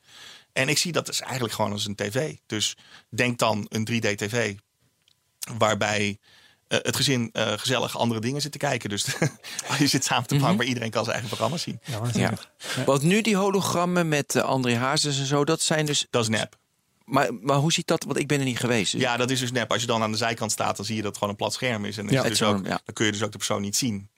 [0.53, 2.35] En ik zie dat dus eigenlijk gewoon als een tv.
[2.45, 2.77] Dus
[3.09, 4.55] denk dan een 3D-tv,
[5.57, 6.19] waarbij
[6.67, 8.89] eh, het gezin eh, gezellig andere dingen zit te kijken.
[8.89, 9.05] Dus
[9.79, 11.79] je zit samen te plank, maar iedereen kan zijn eigen programma zien.
[12.13, 12.33] Ja.
[12.85, 16.05] Want nu die hologrammen met uh, André Hazes en zo, dat zijn dus.
[16.09, 16.57] Dat is nep.
[17.05, 18.03] Maar, maar hoe ziet dat?
[18.03, 18.91] Want ik ben er niet geweest.
[18.91, 19.71] dus- Ja, dat is dus nep.
[19.71, 21.53] Als je dan aan de zijkant staat, dan zie je dat het gewoon een plat
[21.53, 21.97] scherm is.
[21.97, 22.23] En Ja.
[22.23, 24.09] is dus ook, dan kun je dus ook de persoon niet zien.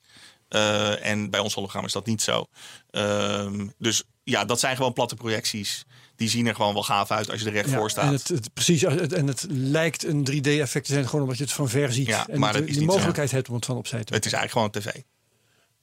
[0.47, 2.45] Eh, en bij ons hologram is dat niet zo.
[2.91, 5.85] Ehm, dus ja, dat zijn gewoon platte projecties.
[6.17, 8.05] Die zien er gewoon wel gaaf uit als je er recht Ja, voor staat.
[8.05, 11.43] En het, het, precies, het- en het lijkt een 3D-effect te zijn, gewoon omdat je
[11.43, 12.07] het van ver ziet.
[12.07, 14.93] Ja, en maar de, mogelijkheid hebt om het van opzij te het is eigenlijk gewoon
[14.93, 15.01] tv.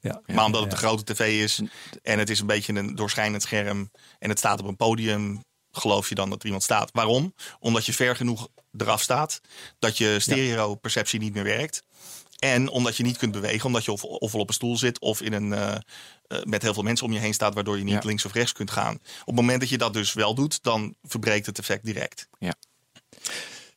[0.01, 0.21] Ja.
[0.35, 1.61] Maar omdat het een grote tv is
[2.03, 6.09] en het is een beetje een doorschijnend scherm en het staat op een podium, geloof
[6.09, 6.91] je dan dat er iemand staat.
[6.93, 7.35] Waarom?
[7.59, 9.41] Omdat je ver genoeg eraf staat,
[9.79, 11.83] dat je stereo-perceptie niet meer werkt.
[12.39, 15.21] En omdat je niet kunt bewegen, omdat je of, ofwel op een stoel zit of
[15.21, 15.77] in een, eh,
[16.27, 18.01] eh, met heel veel mensen om je heen staat, waardoor je niet Ja.
[18.05, 18.95] links of rechts kunt gaan.
[18.95, 22.29] Op het moment dat je dat dus wel doet, dan verbreekt het effect direct.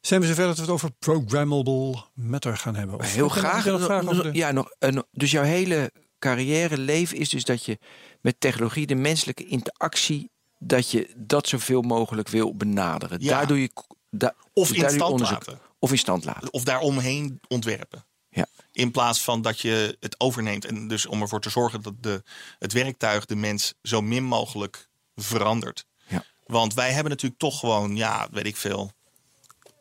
[0.01, 2.99] Zijn we zover dat we het over programmable matter gaan hebben?
[2.99, 3.65] Of- Heel graag.
[3.65, 7.65] nog vragen over de- Ja, nog, eh, dus jouw hele carrière, leven is dus dat
[7.65, 7.79] je
[8.21, 10.29] met technologie, de menselijke interactie,
[10.59, 13.21] dat je dat zoveel mogelijk wil benaderen.
[13.21, 13.29] Ja.
[13.29, 13.71] Daar doe je.
[14.09, 15.59] Da, Of dus in stand laten.
[15.79, 16.53] Of in stand laten.
[16.53, 18.05] Of daaromheen ontwerpen.
[18.37, 18.47] Ja.
[18.71, 20.65] In plaats van dat je het overneemt.
[20.65, 22.23] En dus om ervoor te zorgen dat de,
[22.59, 25.85] het werktuig, de mens, zo min mogelijk verandert.
[26.07, 26.23] Ja.
[26.45, 28.91] Want wij hebben natuurlijk toch gewoon, ja, weet ik veel.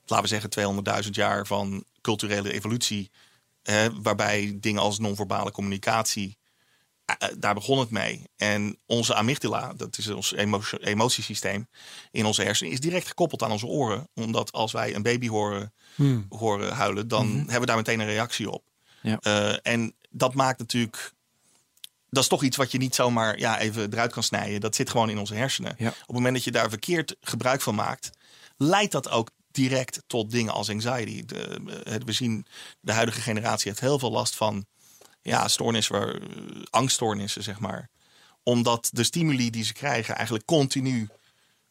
[0.06, 3.10] Laten we zeggen 200.000 jaar van culturele evolutie.
[3.62, 6.38] Hè, waarbij dingen als non-verbale communicatie.
[7.06, 8.26] Eh, eh, daar begon het mee.
[8.36, 11.68] En onze amygdala, dat is ons emo emotiesysteem
[12.10, 14.08] in onze hersenen, is direct gekoppeld aan onze oren.
[14.14, 16.26] Omdat als wij een baby horen, Hmm.
[16.28, 18.64] horen huilen, dan hebben we daar meteen een reactie op.
[19.02, 19.18] Ja.
[19.20, 21.12] Eh, en dat maakt natuurlijk.
[22.10, 24.60] Dat is toch iets wat je niet zomaar ja, even eruit kan snijden.
[24.60, 25.74] Dat zit gewoon in onze hersenen.
[25.78, 25.88] Ja.
[25.88, 28.10] Op het moment dat je daar verkeerd gebruik van maakt,
[28.56, 31.24] leidt dat ook direct tot dingen als anxiety.
[31.24, 31.60] De,
[32.04, 32.46] we zien
[32.80, 34.66] de huidige generatie heeft heel veel last van
[35.26, 36.20] ja, stoornissen, waar, eh,
[36.70, 37.88] angststoornissen, zeg maar.
[38.42, 41.08] Omdat de stimuli die ze krijgen eigenlijk continu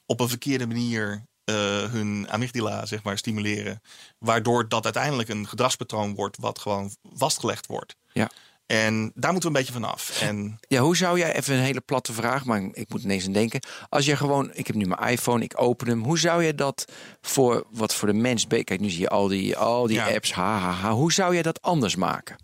[0.06, 1.56] op een verkeerde manier eh,
[1.92, 3.82] hun amygdala zeg maar, stimuleren.
[4.20, 7.96] Waardoor dat uiteindelijk een gedragspatroon wordt wat gewoon vastgelegd wordt.
[8.14, 8.30] Ja.
[8.66, 10.22] En daar moeten we een beetje vanaf.
[10.22, 13.32] En Ja, hoe zou jij, even een hele platte vraag, maar ik moet ineens aan
[13.32, 13.60] denken.
[13.90, 16.04] Als je gewoon, ik heb nu mijn iPhone, ik open hem.
[16.04, 16.86] Hoe zou je dat
[17.22, 20.14] voor, wat voor de mens, kijk nu zie je al die, al die Ja.
[20.14, 20.34] apps.
[20.90, 22.36] Hoe zou jij dat anders maken?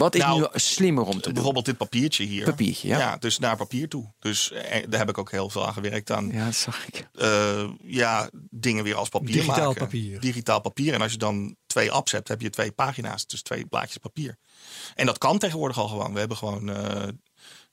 [0.00, 1.32] Wat is Nou, nu slimmer om te doen?
[1.34, 2.44] bijvoorbeeld dit papiertje hier.
[2.44, 3.16] Papiertje, ja.
[3.16, 4.12] dus naar papier toe.
[4.18, 6.28] Dus eh, daar heb ik ook heel veel aan gewerkt aan.
[6.32, 7.08] Ja, dat zag ik.
[7.14, 9.80] eh, ja, dingen weer als papier Digitaal maken.
[9.84, 10.20] papier.
[10.20, 10.94] Digitaal papier.
[10.94, 13.26] En als je dan twee apps hebt, heb je twee pagina's.
[13.26, 14.36] Dus twee blaadjes papier.
[14.94, 16.12] En dat kan tegenwoordig al gewoon.
[16.12, 17.08] We hebben gewoon eh,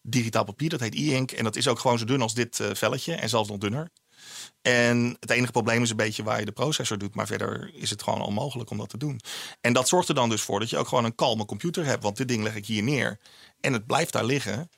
[0.01, 0.69] digitaal papier.
[0.69, 1.31] Dat heet e-ink.
[1.31, 3.13] En dat is ook gewoon zo dun als dit velletje.
[3.13, 3.89] En zelfs nog dunner.
[4.61, 7.15] En het enige probleem is een beetje waar je de processor doet.
[7.15, 9.19] Maar verder is het gewoon onmogelijk om dat te doen.
[9.61, 12.03] En dat zorgt er dan dus voor dat je ook gewoon een kalme computer hebt.
[12.03, 13.19] Want dit ding leg ik hier neer.
[13.59, 14.69] En het blijft daar liggen.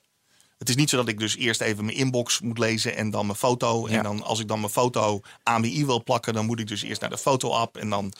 [0.57, 3.25] Het is niet zo dat ik dus eerst even mijn inbox moet lezen en dan
[3.25, 3.89] mijn foto.
[3.89, 3.97] Ja.
[3.97, 7.01] En dan als ik dan mijn foto AMI wil plakken, dan moet ik dus eerst
[7.01, 7.77] naar de foto-app.
[7.77, 8.13] En dan,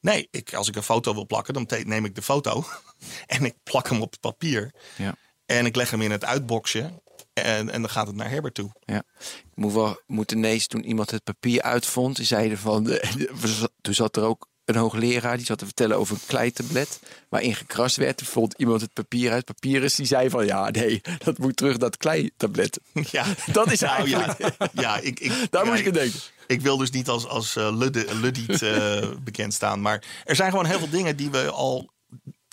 [0.00, 2.64] nee, ik, als ik een foto wil plakken, dan neem ik de foto
[3.26, 4.74] en ik plak hem op het papier.
[4.96, 5.14] Ja.
[5.46, 7.02] En ik leg hem in het uitboxje
[7.34, 8.70] en, en dan gaat het naar Herbert toe.
[8.84, 9.02] Ja.
[9.18, 13.94] Ik moet wel moeten ineens toen iemand het papier uitvond, die zeiden van, de, toen
[13.94, 18.16] zat er ook een hoogleraar die zat te vertellen over een kleitablet waarin gekrast werd.
[18.16, 19.94] Toen vond iemand het papier uit papyrus.
[19.94, 22.78] Die zei van ja, nee, dat moet terug het kleitablet.
[23.10, 24.38] Ja, Dat is Nou, eigenlijk.
[24.38, 26.20] ja, ja, ik, ik, Daar ja, moest ik aan denken.
[26.46, 29.80] Ik wil dus niet als, als uh, ludde- luddiet eh, bekend staan.
[29.80, 31.92] Maar er zijn gewoon heel veel dingen die we al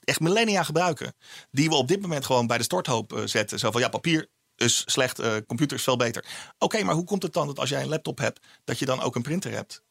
[0.03, 1.13] echt millennia gebruiken.
[1.51, 3.59] Die we op dit moment gewoon bij de storthoop eh, zetten.
[3.59, 4.27] Zo van ja, papier
[4.61, 6.25] is slecht, eh, computer is veel beter.
[6.57, 9.01] Oké, maar hoe komt het dan dat als jij een laptop hebt, dat je dan
[9.01, 9.81] ook een printer hebt?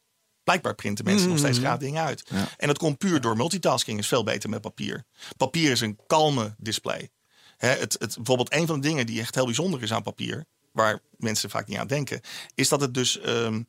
[0.43, 2.23] Blijkbaar printen mensen nog steeds graag dingen uit.
[2.57, 5.03] En dat komt puur door multitasking, is veel beter met papier.
[5.37, 7.09] Papier is een kalme display.
[7.57, 10.45] Hè, het, het, bijvoorbeeld een van de dingen die echt heel bijzonder is aan papier,
[10.71, 12.21] waar mensen vaak niet aan denken,
[12.55, 13.61] is dat het dus ehm,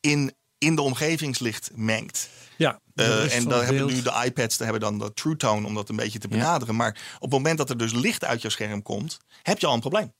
[0.00, 2.28] in, in de omgevingslicht mengt.
[2.56, 5.66] Ja, Uh, rust en dan hebben nu de iPads, daar hebben dan de True Tone
[5.66, 6.76] om dat een beetje te benaderen.
[6.76, 9.74] Maar op het moment dat er dus licht uit jouw scherm komt, heb je al
[9.74, 10.12] een probleem.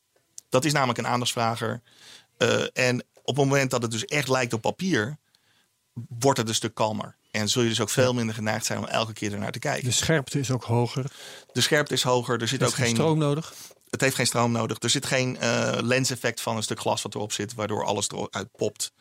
[0.53, 1.82] Dat is namelijk een aandachtsvrager.
[2.38, 5.18] Uh, en op het moment dat het dus echt lijkt op papier,
[6.09, 7.16] wordt het een stuk kalmer.
[7.30, 9.84] En zul je dus ook veel minder geneigd zijn om elke keer ernaar te kijken.
[9.84, 11.12] De scherpte is ook hoger.
[11.53, 12.40] De scherpte is hoger.
[12.40, 13.55] Er zit ook geen stroom nodig.
[13.90, 14.76] het heeft geen stroom nodig.
[14.80, 18.48] Er zit geen uh, lenseffect van een stuk glas wat erop zit, waardoor alles eruit
[18.57, 18.92] popt.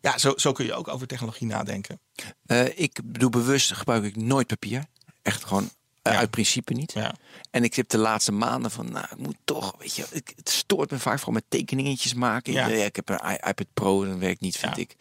[0.00, 2.00] Ja, zo, zo kun je ook over technologie nadenken.
[2.46, 4.84] Uh, ik doe bewust, gebruik ik nooit papier.
[5.22, 5.70] Echt gewoon
[6.02, 6.16] Ja.
[6.16, 6.92] uit principe niet.
[6.92, 7.14] Ja.
[7.50, 10.48] En ik heb de laatste maanden van, nou, ik moet toch, weet je, ik, het
[10.48, 12.52] stoort me vaak vooral met tekeningetjes maken.
[12.52, 12.66] Ja.
[12.66, 14.96] Ik heb een iPad Pro, dat werkt niet, vind ik.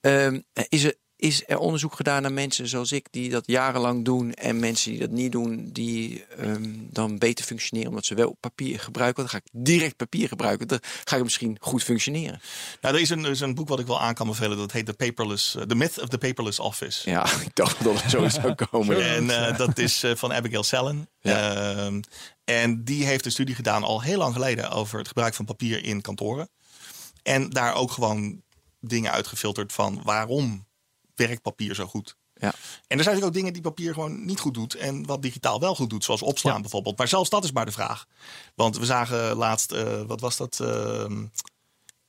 [0.00, 4.34] Um, is er, is er onderzoek gedaan naar mensen zoals ik die dat jarenlang doen
[4.34, 8.80] en mensen die dat niet doen, die ehm, dan beter functioneren omdat ze wel papier
[8.80, 9.22] gebruiken.
[9.22, 10.68] Dan ga ik direct papier gebruiken.
[10.68, 12.40] Dan ga ik misschien goed functioneren.
[12.80, 14.56] Nou, er is een, er is een boek wat ik wel aan kan bevelen.
[14.56, 17.10] Dat heet The, Paperless, uh, The Myth of the Paperless Office.
[17.10, 19.04] Ja, ik dacht dat het zo zou komen.
[19.14, 21.08] en uh, dat is uh, van Abigail Sellen.
[21.20, 21.54] Ja.
[21.54, 22.00] Ehm,
[22.44, 25.84] en die heeft een studie gedaan al heel lang geleden over het gebruik van papier
[25.84, 26.48] in kantoren.
[27.22, 28.42] En daar ook gewoon
[28.80, 30.65] dingen uitgefilterd van waarom
[31.16, 32.16] werkt papier zo goed.
[32.34, 32.46] Ja.
[32.46, 32.54] En er
[32.88, 34.74] zijn natuurlijk ook dingen die papier gewoon niet goed doet.
[34.74, 36.60] En wat digitaal wel goed doet, zoals opslaan Ja.
[36.60, 36.98] bijvoorbeeld.
[36.98, 38.06] Maar zelfs dat is maar de vraag.
[38.54, 40.60] Want we zagen laatst, eh, wat was dat?
[40.60, 41.24] ehm,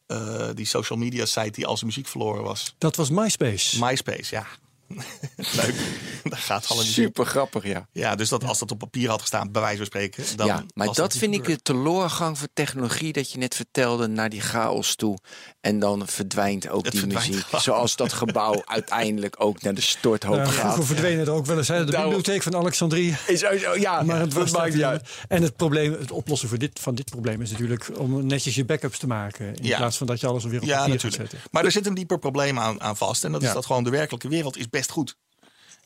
[0.05, 2.75] eh, die social media site die als muziek verloren was.
[2.77, 3.79] Dat was MySpace.
[3.85, 4.45] MySpace, ja.
[5.35, 5.75] Leuk.
[6.23, 6.93] Daar gaat alle muziek.
[6.93, 7.87] Super grappig, ja.
[7.91, 10.23] Ja, dus dat, als dat op papier had gestaan, bij wijze van spreken.
[10.35, 14.29] Dan ja, maar dat vind ik de teleurgang voor technologie dat je net vertelde naar
[14.29, 15.17] die chaos toe.
[15.61, 17.45] En dan verdwijnt ook Het die verdwijnt muziek.
[17.45, 17.61] gewoon.
[17.61, 20.59] Zoals dat gebouw uiteindelijk ook naar de storthoop Nou, gaat.
[20.59, 21.67] vroeger verdwenen er ook wel eens.
[21.67, 23.17] Hè, de Daarom- bibliotheek van Alexandrië.
[23.27, 23.43] Is
[23.79, 25.09] ja, Maar het was dat maakt niet uit.
[25.27, 28.65] En het probleem, het oplossen voor dit, van dit probleem is natuurlijk om netjes je
[28.65, 29.45] backups te maken.
[29.55, 29.77] In Ja.
[29.77, 31.21] plaats van dat je alles weer op Ja, papier gaat natuurlijk.
[31.31, 31.49] zetten.
[31.51, 33.23] Maar er zit een dieper probleem aan, aan vast.
[33.23, 33.53] En dat is Ja.
[33.53, 35.15] dat gewoon de werkelijke wereld is best goed.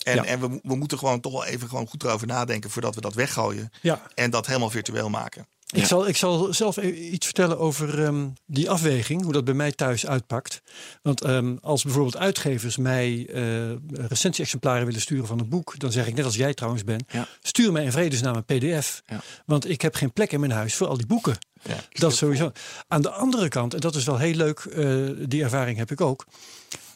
[0.03, 0.25] En, Ja.
[0.25, 3.13] en we, we moeten gewoon toch wel even gewoon goed erover nadenken voordat we dat
[3.13, 3.71] weggooien.
[3.81, 4.01] Ja.
[4.15, 5.47] En dat helemaal virtueel maken.
[5.71, 9.53] Ik, zal, ik zal zelf e- iets vertellen over ehm, die afweging, hoe dat bij
[9.53, 10.61] mij thuis uitpakt.
[11.01, 13.71] Want ehm, als bijvoorbeeld uitgevers mij eh
[14.07, 17.27] recensie-exemplaren willen sturen van een boek, dan zeg ik net als jij trouwens ben, Ja.
[17.41, 19.01] stuur mij in vredesnaam een PDF.
[19.05, 19.21] Ja.
[19.45, 21.37] Want ik heb geen plek in mijn huis voor al die boeken.
[21.63, 21.75] Ja.
[21.89, 22.51] Dat sowieso.
[22.87, 26.01] Aan de andere kant, en dat is wel heel leuk, eh, die ervaring heb ik
[26.01, 26.25] ook.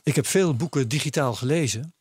[0.06, 1.94] Ik heb veel boeken digitaal gelezen.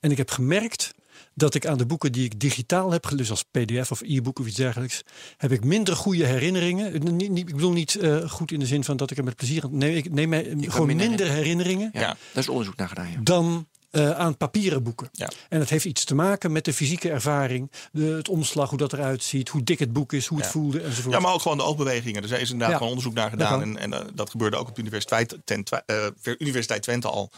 [0.00, 0.94] En ik heb gemerkt
[1.34, 4.46] dat ik aan de boeken die ik digitaal heb gelezen, als PDF of e-book of
[4.46, 5.02] iets dergelijks,
[5.36, 6.92] heb ik minder goede herinneringen.
[6.92, 9.24] Eh, Niet, niet, ik bedoel niet eh, goed in de zin van dat ik er
[9.24, 9.78] met plezier aan.
[9.78, 12.06] Nee, ik neem mij gewoon minder minder herinneringen Ja, Ja.
[12.06, 13.10] Daar is onderzoek naar gedaan.
[13.10, 13.18] Ja.
[13.22, 15.08] dan eh, aan papieren boeken.
[15.12, 15.28] Ja.
[15.48, 18.92] En dat heeft iets te maken met de fysieke ervaring, de, het omslag, hoe dat
[18.92, 20.52] eruit ziet, hoe dik het boek is, hoe het Ja.
[20.52, 21.14] voelde enzovoort.
[21.14, 22.22] Ja, maar ook gewoon de oogbewegingen.
[22.22, 22.74] Er is inderdaad Ja.
[22.76, 23.58] gewoon onderzoek naar gedaan.
[23.58, 26.06] Dat En, en eh, dat gebeurde ook op de Universiteit, ten, eh,
[26.38, 27.30] Universiteit Twente al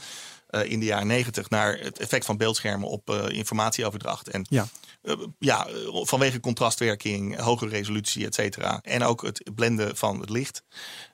[0.47, 1.51] eh, in de jaren negentig.
[1.51, 4.29] Naar het effect van beeldschermen op eh, informatieoverdracht.
[4.29, 4.67] En Ja.
[5.03, 8.79] eh, ja, vanwege contrastwerking, hogere resolutie, et cetera.
[8.83, 10.63] En ook het blenden van het licht.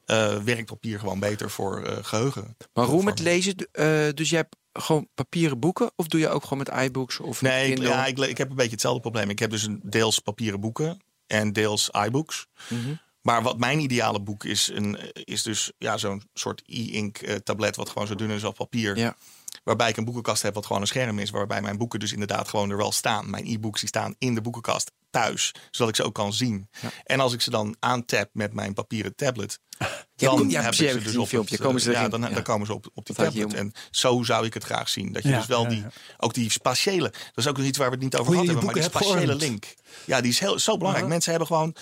[0.05, 2.57] eh, werkt papier gewoon beter voor eh, geheugen.
[2.73, 3.33] Maar hoe met Vormen.
[3.35, 3.55] lezen?
[3.73, 5.91] eh, dus jij hebt gewoon papieren boeken?
[5.97, 7.21] Of doe je ook gewoon met iBooks?
[7.21, 9.31] Of Nee, ik, ja, ik, ik heb een beetje hetzelfde probleem.
[9.31, 12.47] Ik heb dus een deels papieren boeken en deels iBooks.
[12.69, 12.95] Mhm.
[13.23, 17.77] Maar wat mijn ideale boek is, een, is dus ja, zo'n soort e-ink eh, tablet,
[17.77, 18.97] wat gewoon zo dun is als papier.
[18.97, 19.17] Ja.
[19.65, 21.31] Waarbij ik een boekenkast heb wat gewoon een scherm is.
[21.31, 23.31] Waarbij mijn boeken dus inderdaad gewoon er wel staan.
[23.31, 24.93] Mijn e-books die staan in de boekenkast
[25.23, 25.55] thuis.
[25.71, 26.69] Zodat ik ze ook kan zien.
[27.05, 29.59] En als ik ze dan aantap met mijn papieren tablet.
[30.15, 31.55] Dan ja, heb ik ze dus op filmpje.
[31.55, 32.29] het, Komen ze ja, dan, Ja.
[32.29, 33.55] dan komen ze op, op die Dat tablet.
[33.55, 35.13] En zo zou ik het graag zien.
[35.13, 35.85] Dat je dus wel die,
[36.17, 38.65] ook die spatiële, dat is ook iets waar we het niet over gehad je hebben.
[38.73, 39.75] Maar die spatiële link.
[40.05, 41.09] Ja, die is heel, zo belangrijk.
[41.09, 41.75] Mensen hebben gewoon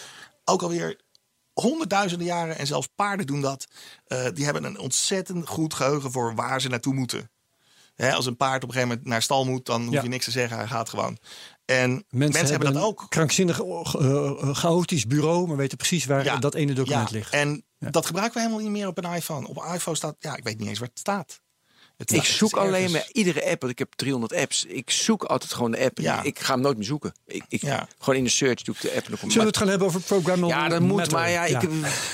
[0.45, 1.01] ook alweer
[1.53, 3.67] honderdduizenden jaren en zelfs paarden doen dat.
[4.07, 7.31] eh, die hebben een ontzettend goed geheugen voor waar ze naartoe moeten.
[7.97, 10.31] Als een paard op een gegeven moment naar stal moet, dan hoef je niks te
[10.31, 10.57] zeggen.
[10.57, 11.19] Hij gaat gewoon.
[11.67, 13.07] En mensen, hebben dat ook.
[13.09, 16.37] Krankzinnig eh, eh, chaotisch bureau, maar weten precies waar Ja.
[16.37, 17.17] dat ene document ja.
[17.17, 17.33] ligt.
[17.33, 17.91] En Ja.
[17.91, 19.49] dat gebruiken we helemaal niet meer op een iPhone.
[19.49, 21.41] Op een iPhone staat, ja, ik weet niet eens waar het staat.
[21.97, 24.65] Het Ik staat- zoek alleen maar iedere app, want ik heb 300 apps.
[24.65, 25.99] Ik zoek altijd gewoon de app.
[25.99, 26.23] Ja.
[26.23, 27.15] Ik ga hem nooit meer zoeken.
[27.27, 27.89] Ik, ik, Ja.
[27.99, 30.57] Gewoon in de search doe ik de app Zullen we het gaan hebben over programmable
[30.57, 31.69] Ja, dat moet, maar ja, ik,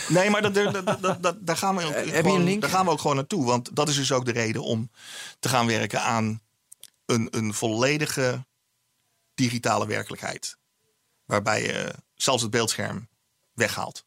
[0.09, 2.38] Nee, maar dat, dat, dat, dat- dat- daar, gaan we ook Eh, heb je gewoon,
[2.38, 2.61] een link?
[2.61, 3.44] daar gaan we ook gewoon naartoe.
[3.44, 4.90] Want dat is dus ook de reden om
[5.40, 6.40] te gaan werken aan
[7.07, 8.44] een, een volledige
[9.43, 10.57] digitale werkelijkheid.
[11.24, 13.09] Waarbij je zelfs het beeldscherm
[13.55, 14.05] weghaalt.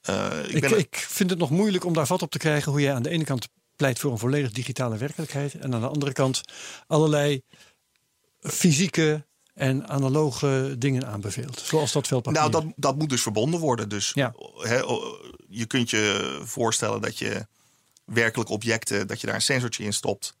[0.00, 2.94] Eh, ik Ik, vind het nog moeilijk om daar vat op te krijgen hoe jij
[2.94, 6.40] aan de ene kant pleit voor een volledig digitale werkelijkheid en aan de andere kant
[6.86, 7.42] allerlei
[8.40, 11.60] fysieke en analoge dingen aanbeveelt.
[11.60, 12.40] Zoals dat veldpapier.
[12.40, 13.88] nou, dat, dat moet dus verbonden worden.
[13.88, 14.34] Dus Ja.
[15.48, 17.46] je kunt je voorstellen dat je
[18.04, 20.34] werkelijk objecten, dat je daar een sensortje in stopt.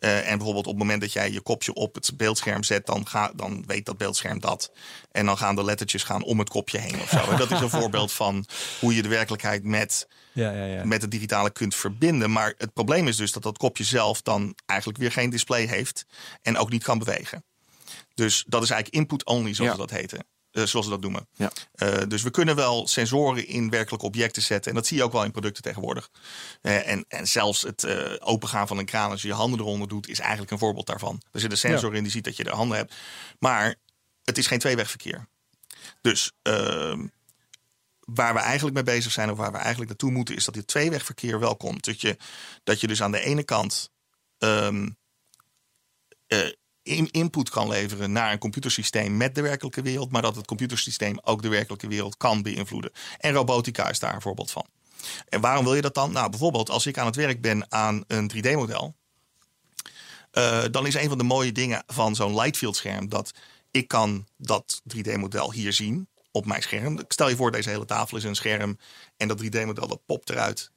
[0.00, 3.08] Eh, en bijvoorbeeld op het moment dat jij je kopje op het beeldscherm zet, dan,
[3.08, 4.72] ga, dan weet dat beeldscherm dat.
[5.10, 7.30] En dan gaan de lettertjes gaan om het kopje heen of zo.
[7.30, 8.46] En dat is een voorbeeld van
[8.80, 10.84] hoe je de werkelijkheid met, ja, ja, ja.
[10.84, 12.30] met het digitale kunt verbinden.
[12.32, 16.06] Maar het probleem is dus dat dat kopje zelf dan eigenlijk weer geen display heeft
[16.42, 17.44] en ook niet kan bewegen.
[18.14, 19.76] Dus dat is eigenlijk input only, zoals Ja.
[19.76, 20.26] ze dat heten.
[20.50, 21.28] Eh, zoals ze dat noemen.
[21.34, 21.50] Ja.
[21.72, 24.70] Eh, dus we kunnen wel sensoren in werkelijke objecten zetten.
[24.70, 26.10] En dat zie je ook wel in producten tegenwoordig.
[26.62, 27.86] Eh, en, en zelfs het
[28.20, 31.22] opengaan van een kraan als je je handen eronder doet, is eigenlijk een voorbeeld daarvan.
[31.32, 32.94] Er zit een sensor in die ziet dat je de handen hebt.
[33.38, 33.74] Maar
[34.24, 35.28] het is geen tweewegverkeer.
[36.00, 37.06] Dus ehm,
[38.00, 40.66] waar we eigenlijk mee bezig zijn, of waar we eigenlijk naartoe moeten, is dat dit
[40.66, 41.84] tweewegverkeer wel komt.
[41.84, 42.16] Dat je,
[42.64, 43.90] dat je dus aan de ene kant
[44.38, 44.88] ehm,
[46.26, 46.48] eh,
[47.10, 51.42] input kan leveren naar een computersysteem met de werkelijke wereld, maar dat het computersysteem ook
[51.42, 52.90] de werkelijke wereld kan beïnvloeden.
[53.18, 54.66] En robotica is daar een voorbeeld van.
[55.28, 56.12] En waarom wil je dat dan?
[56.12, 58.94] Nou, bijvoorbeeld als ik aan het werk ben aan een 3D-model,
[60.30, 63.30] eh, dan is een van de mooie dingen van zo'n lightfield scherm dat
[63.70, 66.98] ik kan dat 3D-model hier zien op mijn scherm.
[67.08, 68.78] Stel je voor, deze hele tafel is een scherm
[69.16, 70.70] en dat 3D-model dat popt eruit.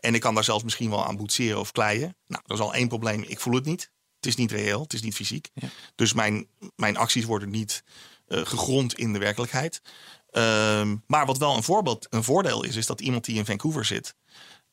[0.00, 2.16] En ik kan daar zelfs misschien wel aan boetseren of kleien.
[2.26, 3.22] Nou, dat is al één probleem.
[3.22, 3.90] Ik voel het niet.
[4.22, 5.48] Het is niet reëel, het is niet fysiek.
[5.94, 6.46] Dus mijn,
[6.76, 7.82] mijn acties worden niet
[8.26, 9.82] eh, gegrond in de werkelijkheid.
[10.30, 13.84] Ehm, maar wat wel een, voorbeeld, een voordeel is, is dat iemand die in Vancouver
[13.84, 14.14] zit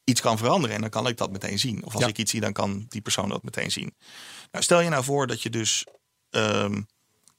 [0.03, 1.85] iets kan veranderen en dan kan ik dat meteen zien.
[1.85, 2.09] Of als Ja.
[2.09, 3.95] ik iets zie, dan kan die persoon dat meteen zien.
[4.51, 5.85] Nou, stel je nou voor dat je dus
[6.29, 6.81] ehm,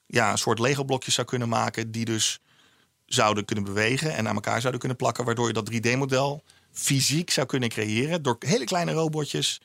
[0.05, 2.39] ja, een soort Lego-blokjes zou kunnen maken die dus
[3.05, 7.47] zouden kunnen bewegen en aan elkaar zouden kunnen plakken, waardoor je dat 3D-model fysiek zou
[7.47, 9.61] kunnen creëren door hele kleine robotjes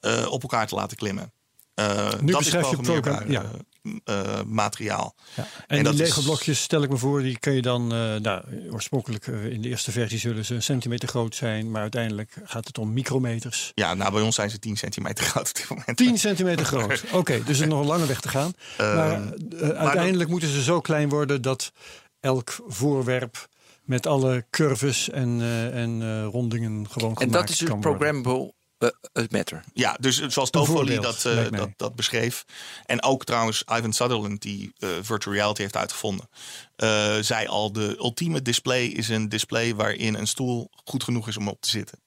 [0.00, 1.32] eh, op elkaar te laten klimmen.
[1.76, 3.60] Eh, Nu dat is beschrijf je programmeerbaar program-
[4.04, 5.14] eh, eh, materiaal.
[5.36, 5.42] Ja.
[5.66, 7.92] En, En dat die is- Lego blokjes, stel ik me voor, die kun je dan,
[7.92, 12.36] eh, nou, oorspronkelijk in de eerste versie zullen ze een centimeter groot zijn, maar uiteindelijk
[12.44, 13.72] gaat het om micrometers.
[13.74, 15.96] Ja, nou bij ons zijn ze 10 centimeter groot op dit moment.
[15.96, 17.04] 10 centimeter groot.
[17.12, 18.52] Oké, dus er is nog een lange weg te gaan.
[18.78, 21.72] maar eh, uiteindelijk moeten ze zo klein worden dat
[22.20, 23.48] elk voorwerp
[23.82, 27.80] met alle curves en, eh, en eh, rondingen gewoon En gemaakt dat is dus kan
[27.82, 27.96] worden.
[27.98, 29.64] programmable eh, eh, matter.
[29.74, 32.44] Ja, dus zoals Toffoli voorbeeld, dat, eh, dat, dat beschreef.
[32.86, 36.28] En ook trouwens Ivan Sutherland, die eh, virtual reality heeft uitgevonden.
[36.76, 41.36] eh, zei al, de ultieme display is een display waarin een stoel goed genoeg is
[41.36, 42.00] om op te zitten.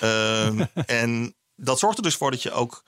[0.00, 0.64] Ehm,
[1.02, 2.82] en dat zorgt er dus voor dat je ook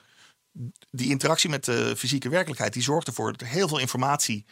[0.91, 4.45] die interactie met de fysieke werkelijkheid, die zorgt ervoor dat er heel veel informatie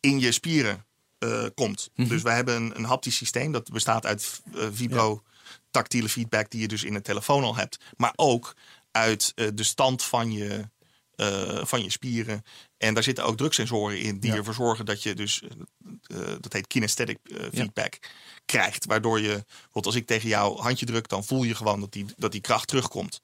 [0.00, 0.86] in je spieren
[1.18, 1.90] eh, komt.
[1.94, 4.40] Dus wij hebben een, een haptisch systeem dat bestaat uit
[4.72, 5.22] vibro
[5.70, 8.56] tactiele feedback die je dus in een telefoon al hebt, maar ook
[8.90, 10.68] uit eh, de stand van je,
[11.14, 12.44] eh, van je spieren.
[12.78, 14.36] En daar zitten ook druksensoren in die Ja.
[14.36, 17.18] ervoor zorgen dat je dus, eh, dat heet kinesthetic
[17.52, 17.98] feedback,
[18.44, 18.86] krijgt.
[18.86, 22.06] Waardoor je, bijvoorbeeld als ik tegen jouw handje druk, dan voel je gewoon dat die,
[22.16, 23.20] dat die kracht terugkomt.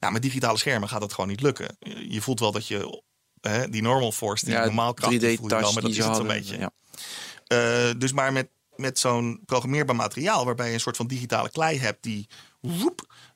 [0.00, 1.76] Nou, met digitale schermen gaat dat gewoon niet lukken.
[2.08, 3.02] Je voelt wel dat je
[3.40, 6.26] hè, die normal force, die normaal kracht, voel je wel, maar dat is het een
[6.26, 6.58] beetje.
[6.58, 7.92] Ja.
[7.94, 12.02] Dus maar met, met zo'n programmeerbaar materiaal, waarbij je een soort van digitale klei hebt
[12.02, 12.28] die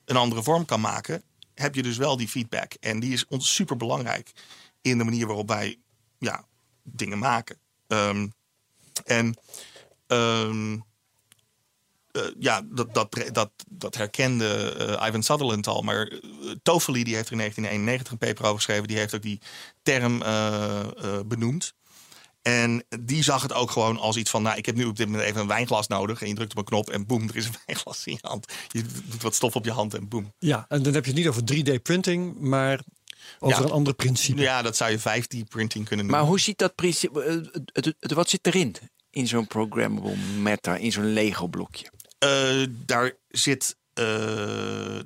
[0.05, 1.23] een andere vorm kan maken,
[1.55, 2.73] heb je dus wel die feedback.
[2.81, 4.33] En die is ons super belangrijk
[4.81, 5.79] in de manier waarop wij
[6.19, 6.45] ja,
[6.83, 7.59] dingen maken.
[7.87, 8.29] Ehm,
[9.05, 9.37] en
[10.07, 10.79] ehm,
[12.13, 15.83] eh, ja, dat, dat, dat, dat herkende eh, Ivan Sutherland al.
[15.83, 16.21] Maar uh,
[16.85, 18.89] die heeft er in 1991 een paper over geschreven.
[18.89, 19.41] Die heeft ook die
[19.83, 20.19] term
[21.29, 21.75] benoemd.
[22.49, 24.43] En die zag het ook gewoon als iets van...
[24.43, 26.23] nou, ik heb nu op dit moment even een wijnglas nodig.
[26.23, 28.53] En je drukt op een knop en boem, er is een wijnglas in je hand.
[28.69, 30.33] Je doet wat stof op je hand en boem.
[30.39, 32.81] Ja, en dan heb je het niet over 3D-printing, maar
[33.39, 33.65] over Ja.
[33.65, 34.41] een ander principe.
[34.41, 36.11] Ja, dat zou je 5D-printing kunnen noemen.
[36.21, 37.23] Maar hoe ziet dat principe...
[37.23, 38.77] eh, het- het- het- wat zit erin?
[39.11, 41.91] In zo'n programmable matter, in zo'n Lego-blokje?
[42.19, 43.77] Eh, daar zit.
[43.99, 44.05] Eh,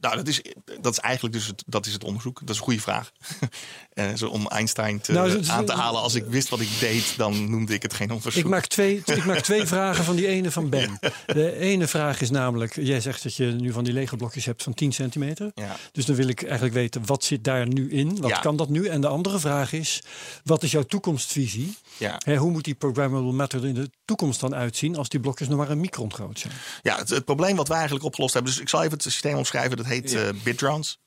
[0.01, 0.43] nou, dat is,
[0.80, 2.40] dat is eigenlijk dus het, dat is het onderzoek.
[2.40, 3.12] Dat is een goede vraag.
[3.93, 6.01] Eh, zo om Einstein te, Nou, is- aan te halen.
[6.01, 8.45] Als ik wist wat ik deed, dan noemde ik het geen onderzoek.
[8.45, 10.99] Ik maak, twee, ik maak twee vragen van die ene van Ben.
[11.26, 14.62] De ene vraag is namelijk, jij zegt dat je nu van die Lego blokjes hebt
[14.62, 15.51] van 10 centimeter.
[15.55, 15.76] Ja.
[15.93, 18.20] Dus dan wil ik eigenlijk weten, wat zit daar nu in?
[18.20, 18.38] Wat Ja.
[18.38, 18.86] kan dat nu?
[18.86, 20.03] En de andere vraag is,
[20.45, 21.76] wat is jouw toekomstvisie?
[21.97, 22.20] Ja.
[22.24, 25.49] Hè, hoe moet die programmable matter er in de toekomst dan uitzien als die blokjes
[25.49, 26.53] nog maar een micron groot zijn?
[26.82, 28.53] Ja, het, het probleem wat wij eigenlijk opgelost hebben.
[28.53, 29.76] Dus ik zal even het systeem omschrijven.
[29.76, 31.01] Dat heet eh Bitrons.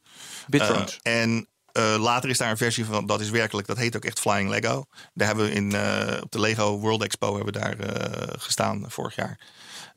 [0.48, 1.00] Bitrons.
[1.02, 4.06] Eh, en eh, later is daar een versie van, dat is werkelijk, dat heet ook
[4.06, 4.86] echt Flying Lego.
[5.14, 8.86] Daar hebben we in, eh, op de Lego World Expo hebben we daar eh, gestaan
[8.88, 9.40] vorig jaar.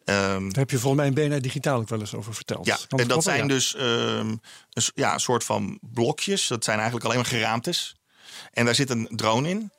[0.04, 2.66] Ehm, Daar heb je volgens mij in BNR Digitaal ook wel eens over verteld.
[2.66, 3.46] Ja, en dat zijn Ja.
[3.46, 4.40] dus ehm, een,
[4.94, 6.46] ja, een soort van blokjes.
[6.46, 7.96] Dat zijn eigenlijk alleen maar geraamtes.
[8.52, 9.72] En daar zit een drone in.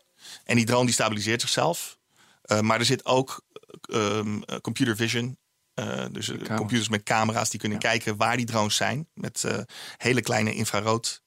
[0.43, 1.97] En die drone die stabiliseert zichzelf.
[2.41, 3.41] Eh, maar er zit ook
[3.81, 5.37] ehm, eh, computer vision.
[5.79, 9.07] Eh, dus eh, computers met camera's die kunnen kijken waar die drones zijn.
[9.13, 9.57] Met eh,
[9.97, 11.21] hele kleine infrarood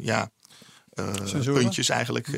[0.00, 0.30] ja,
[1.44, 2.28] puntjes eigenlijk.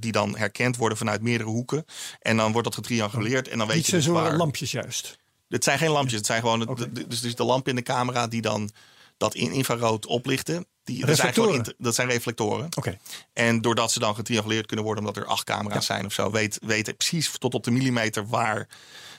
[0.00, 1.84] die dan herkend worden vanuit meerdere hoeken.
[2.20, 3.48] En dan wordt dat getrianguleerd.
[3.48, 4.36] En dan weet Niet je dus waar...
[4.36, 5.18] lampjes juist.
[5.48, 6.16] Het zijn geen lampjes.
[6.18, 8.70] Het zijn gewoon het- de, de- dus, dus de lamp in de camera die dan
[9.16, 10.66] dat in infrarood oplichten.
[10.84, 11.54] Die, dat, zijn gewoon Reflectoren?
[11.56, 12.68] inter- dat zijn reflectoren.
[12.76, 12.98] Oké.
[13.32, 16.58] En doordat ze dan getrianguleerd kunnen worden, omdat er acht camera's zijn of zo, weet,
[16.66, 18.68] het precies tot op de millimeter waar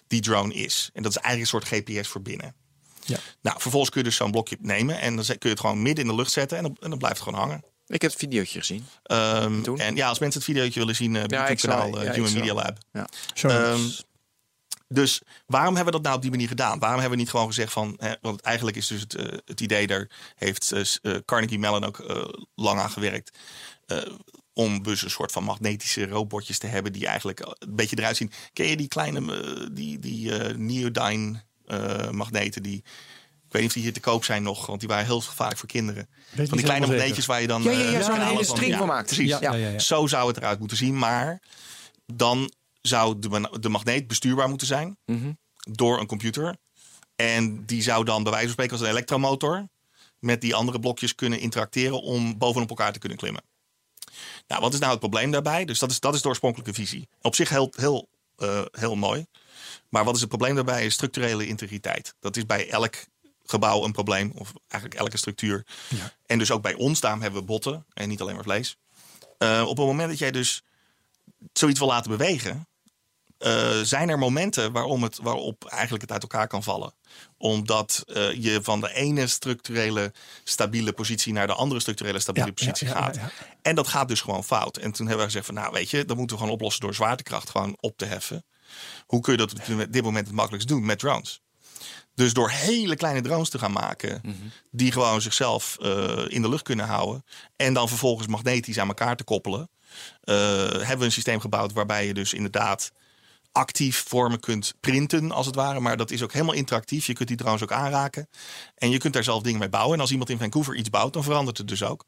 [0.07, 0.89] die drone is.
[0.93, 2.55] En dat is eigenlijk een soort GPS voor binnen.
[3.05, 3.17] Ja.
[3.41, 6.03] Nou, vervolgens kun je dus zo'n blokje nemen en dan kun je het gewoon midden
[6.03, 7.63] in de lucht zetten en dan, en dan blijft het gewoon hangen.
[7.87, 8.85] Ik heb het videootje gezien.
[9.03, 9.79] Ehm, Toen?
[9.79, 12.33] en ja, als mensen het videootje willen zien, uh, Ja, ik kanaal ja, Human.
[12.33, 12.77] Media Lab.
[12.91, 13.07] Ja.
[13.33, 13.47] Zo.
[13.47, 13.81] Ehm,
[14.87, 16.79] Dus waarom hebben we dat nou op die manier gedaan?
[16.79, 17.93] Waarom hebben we niet gewoon gezegd van.
[17.97, 20.73] Hè, want eigenlijk is dus het, eh, het idee, daar heeft
[21.25, 22.03] Carnegie Mellon ook
[22.55, 23.37] lang aan gewerkt.
[24.55, 28.17] Eh, om dus een soort van magnetische robotjes te hebben die eigenlijk een beetje eruit
[28.17, 28.31] zien.
[28.53, 32.83] Ken je die kleine, eh, die, die eh, Neodyne eh, magneten die.
[33.47, 35.59] Ik weet niet of die hier te koop zijn nog, want die waren heel gevaarlijk
[35.59, 36.07] voor kinderen.
[36.35, 37.63] van die kleine magneetjes waar je dan.
[37.63, 39.05] Ja, ja, ja, eh, zo'n kanalen hele van- string ja, van maakt.
[39.07, 39.29] Precies.
[39.29, 39.79] Ja, ja, ja, ja.
[39.79, 40.97] Zo zou het eruit moeten zien.
[40.97, 41.41] Maar
[42.13, 42.51] dan
[42.81, 45.31] zou de, de magneet bestuurbaar moeten zijn Mhm.
[45.71, 46.55] door een computer.
[47.15, 49.67] En die zou dan bij wijze van spreken als een elektromotor
[50.19, 53.43] met die andere blokjes kunnen interacteren om bovenop elkaar te kunnen klimmen.
[54.47, 55.65] Nou, wat is nou het probleem daarbij?
[55.65, 57.07] Dus dat is, dat is de oorspronkelijke visie.
[57.21, 59.25] Op zich heel, heel, eh, heel mooi.
[59.89, 60.85] Maar wat is het probleem daarbij?
[60.85, 62.15] Is structurele integriteit.
[62.19, 62.95] Dat is bij elk
[63.45, 65.65] gebouw een probleem, of eigenlijk elke structuur.
[66.25, 68.77] En dus ook bij ons, daarom hebben we botten en niet alleen maar vlees.
[69.37, 70.63] Eh, op het moment dat jij dus
[71.53, 72.67] zoiets wil laten bewegen,
[73.43, 76.93] eh, zijn er momenten waarom het, waarop eigenlijk het uit elkaar kan vallen.
[77.37, 80.13] Omdat eh, je van de ene structurele
[80.43, 83.15] stabiele positie naar de andere structurele stabiele Ja, positie ja, gaat.
[83.15, 83.31] ja.
[83.61, 84.77] En dat gaat dus gewoon fout.
[84.77, 86.93] En toen hebben we gezegd van nou weet je, dat moeten we gewoon oplossen door
[86.93, 88.45] zwaartekracht gewoon op te heffen.
[89.05, 90.85] Hoe kun je dat op dit moment het makkelijkst doen?
[90.85, 91.41] Met drones.
[92.15, 94.21] Dus door hele kleine drones te gaan maken,
[94.71, 97.25] die gewoon zichzelf eh, in de lucht kunnen houden.
[97.55, 99.69] En dan vervolgens magnetisch aan elkaar te koppelen.
[100.23, 102.91] hebben we een systeem gebouwd waarbij je dus inderdaad
[103.53, 105.79] actief vormen kunt printen, als het ware.
[105.79, 107.05] Maar dat is ook helemaal interactief.
[107.05, 108.29] Je kunt die drones ook aanraken.
[108.75, 109.93] En je kunt daar zelf dingen mee bouwen.
[109.95, 112.05] En als iemand in Vancouver iets bouwt, dan verandert het dus ook.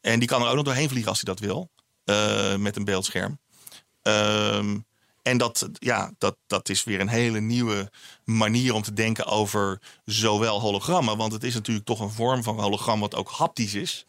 [0.00, 1.70] En die kan er ook nog doorheen vliegen als hij dat wil.
[2.04, 3.38] eh, met een beeldscherm.
[4.02, 4.78] Ehm,
[5.22, 7.90] en dat, ja, dat, dat is weer een hele nieuwe
[8.24, 11.16] manier om te denken over zowel hologrammen.
[11.16, 14.04] Want het is natuurlijk toch een vorm van hologram wat ook haptisch is.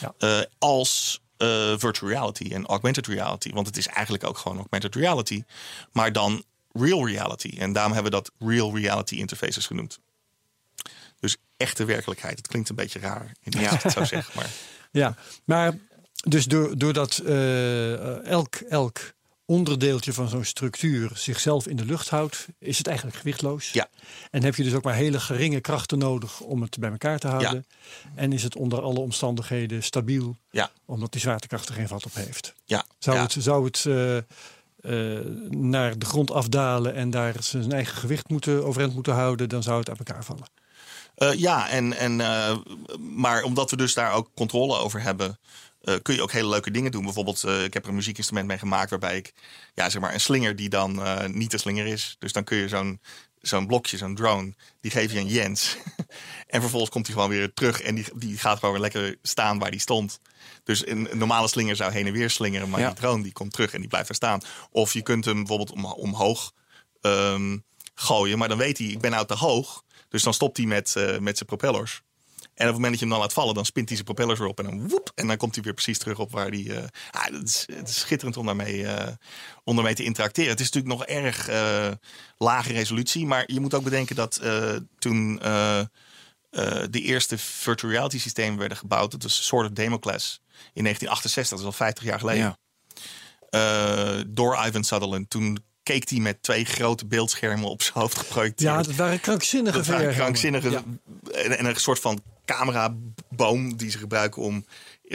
[0.00, 0.14] Ja.
[0.18, 3.52] eh, als eh, virtual reality en augmented reality.
[3.52, 5.44] Want het is eigenlijk ook gewoon augmented reality.
[5.92, 7.54] Maar dan real reality.
[7.58, 9.98] En daarom hebben we dat real reality interfaces genoemd.
[11.20, 12.36] Dus echte werkelijkheid.
[12.38, 14.34] Het klinkt een beetje raar in ik het zo zeg.
[14.34, 14.50] Maar
[14.90, 15.78] Ja, maar
[16.28, 19.12] dus door, doordat eh, elk, elk
[19.52, 23.70] onderdeeltje van zo'n structuur zichzelf in de lucht houdt, is het eigenlijk gewichtloos.
[23.70, 23.88] Ja.
[24.30, 27.28] En heb je dus ook maar hele geringe krachten nodig om het bij elkaar te
[27.28, 27.66] houden.
[28.14, 32.14] En is het onder alle omstandigheden stabiel, ja, omdat die zwaartekracht er geen vat op
[32.14, 32.54] heeft.
[32.64, 32.84] ja.
[32.98, 33.22] Zou ja.
[33.22, 34.24] het, zou het eh, eh,
[35.50, 39.78] naar de grond afdalen en daar zijn eigen gewicht moeten, overeind moeten houden, dan zou
[39.78, 40.46] het uit elkaar vallen.
[41.14, 42.16] Eh, ja, en, en,
[43.00, 45.38] maar omdat we dus daar ook controle over hebben,
[45.82, 47.04] eh, kun je ook hele leuke dingen doen.
[47.04, 49.32] Bijvoorbeeld, eh, ik heb er een muziekinstrument mee gemaakt waarbij ik
[49.74, 52.16] ja, zeg maar een slinger die dan eh, niet de slinger is.
[52.18, 53.00] Dus dan kun je zo'n
[53.40, 55.76] zo'n blokje, zo'n drone, die geef je aan Jens.
[56.46, 59.58] en vervolgens komt hij gewoon weer terug en die, die gaat gewoon weer lekker staan
[59.58, 60.20] waar die stond.
[60.64, 62.86] Dus een, een normale slinger zou heen en weer slingeren, maar Ja.
[62.86, 64.40] die drone die komt terug en die blijft daar staan.
[64.70, 66.52] Of je kunt hem bijvoorbeeld om, omhoog
[67.00, 67.58] ehm,
[67.94, 69.84] gooien, maar dan weet hij, ik ben nou te hoog.
[70.08, 72.02] Dus dan stopt hij met, met zijn propellers.
[72.54, 74.38] En op het moment dat je hem dan laat vallen, dan spint hij zijn propellers
[74.38, 75.12] weer op en dan woep.
[75.14, 76.66] En dan komt hij weer precies terug op waar hij.
[76.66, 79.12] eh ah, het, is, het is schitterend om daarmee, eh,
[79.64, 80.50] om daarmee te interacteren.
[80.50, 81.90] Het is natuurlijk nog erg eh,
[82.38, 83.26] lage resolutie.
[83.26, 84.40] Maar je moet ook bedenken dat
[84.98, 85.36] toen
[86.90, 90.40] de eerste virtual reality systemen werden gebouwd, dat was Sword of Damocles
[90.72, 92.56] in 1968, dat is al 50 jaar geleden.
[93.50, 94.24] Ja.
[94.26, 95.30] door Ivan Sutherland.
[95.30, 98.70] Toen keek hij met twee grote beeldschermen op zijn hoofd geprojecteerd.
[98.70, 100.82] Ja, dat waren krankzinnige Dat waren krankzinnige Ja.
[101.32, 104.64] en een soort van cameraboom die ze gebruiken om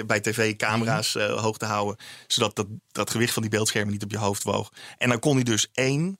[0.05, 1.25] bij tv camera's Mhm.
[1.25, 1.95] eh, hoog te houden,
[2.27, 4.71] zodat dat, dat gewicht van die beeldschermen niet op je hoofd woog.
[4.97, 6.19] En dan kon hij dus één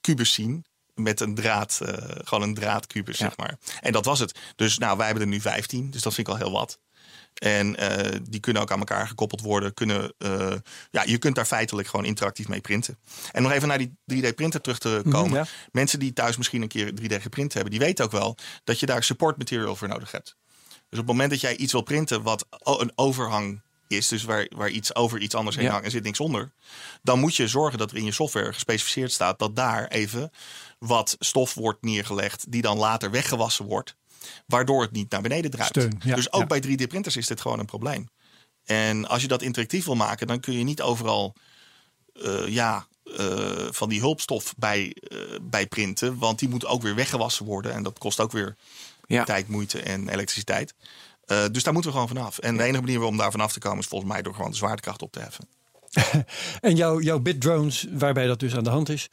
[0.00, 1.94] kubus zien met een draad, eh,
[2.24, 3.24] gewoon een draadkubus, Ja.
[3.26, 3.58] zeg maar.
[3.80, 4.38] En dat was het.
[4.56, 6.78] Dus nou, wij hebben er nu 15, dus dat vind ik al heel wat.
[7.34, 9.74] En eh, die kunnen ook aan elkaar gekoppeld worden.
[9.74, 10.12] Kunnen,
[10.90, 12.98] ja, je kunt daar feitelijk gewoon interactief mee printen.
[13.32, 15.38] En nog even naar die 3D-printer terug te komen.
[15.38, 15.46] ja.
[15.72, 18.86] Mensen die thuis misschien een keer 3D geprint hebben, die weten ook wel dat je
[18.86, 20.36] daar support material voor nodig hebt.
[20.94, 24.50] Dus op het moment dat jij iets wil printen wat een overhang is, dus waar,
[24.56, 25.70] waar iets over iets anders heen Ja.
[25.70, 26.52] hangt en zit niks onder,
[27.02, 30.30] dan moet je zorgen dat er in je software gespecificeerd staat dat daar even
[30.78, 33.96] wat stof wordt neergelegd, die dan later weggewassen wordt,
[34.46, 35.76] waardoor het niet naar beneden druipt.
[35.76, 36.46] Steun, ja, dus ook ja.
[36.46, 38.08] bij 3D-printers is dit gewoon een probleem.
[38.64, 41.34] En als je dat interactief wil maken, dan kun je niet overal
[42.22, 42.86] eh, ja,
[43.16, 46.18] eh, van die hulpstof bij, eh, bij printen.
[46.18, 47.72] Want die moet ook weer weggewassen worden.
[47.72, 48.56] En dat kost ook weer
[49.06, 49.24] Ja.
[49.24, 50.74] tijd, moeite en elektriciteit.
[51.24, 52.38] Eh, dus daar moeten we gewoon vanaf.
[52.38, 54.56] En de enige manier om daar vanaf te komen is volgens mij door gewoon de
[54.56, 55.48] zwaartekracht op te heffen.
[56.60, 59.08] En jouw, jouw bit drones, waarbij dat dus aan de hand is,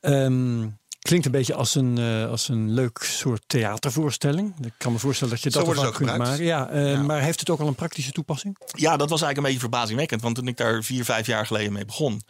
[0.00, 0.66] ehm,
[0.98, 4.54] klinkt een beetje als een, eh, als een leuk soort theatervoorstelling.
[4.64, 6.26] Ik kan me voorstellen dat je dat ervan kunt maken.
[6.26, 6.42] gebruikt.
[6.42, 7.02] Ja, eh, Ja.
[7.02, 8.56] Maar heeft het ook al een praktische toepassing?
[8.66, 10.22] Ja, dat was eigenlijk een beetje verbazingwekkend.
[10.22, 12.22] Want toen ik daar vier, vijf jaar geleden mee begon...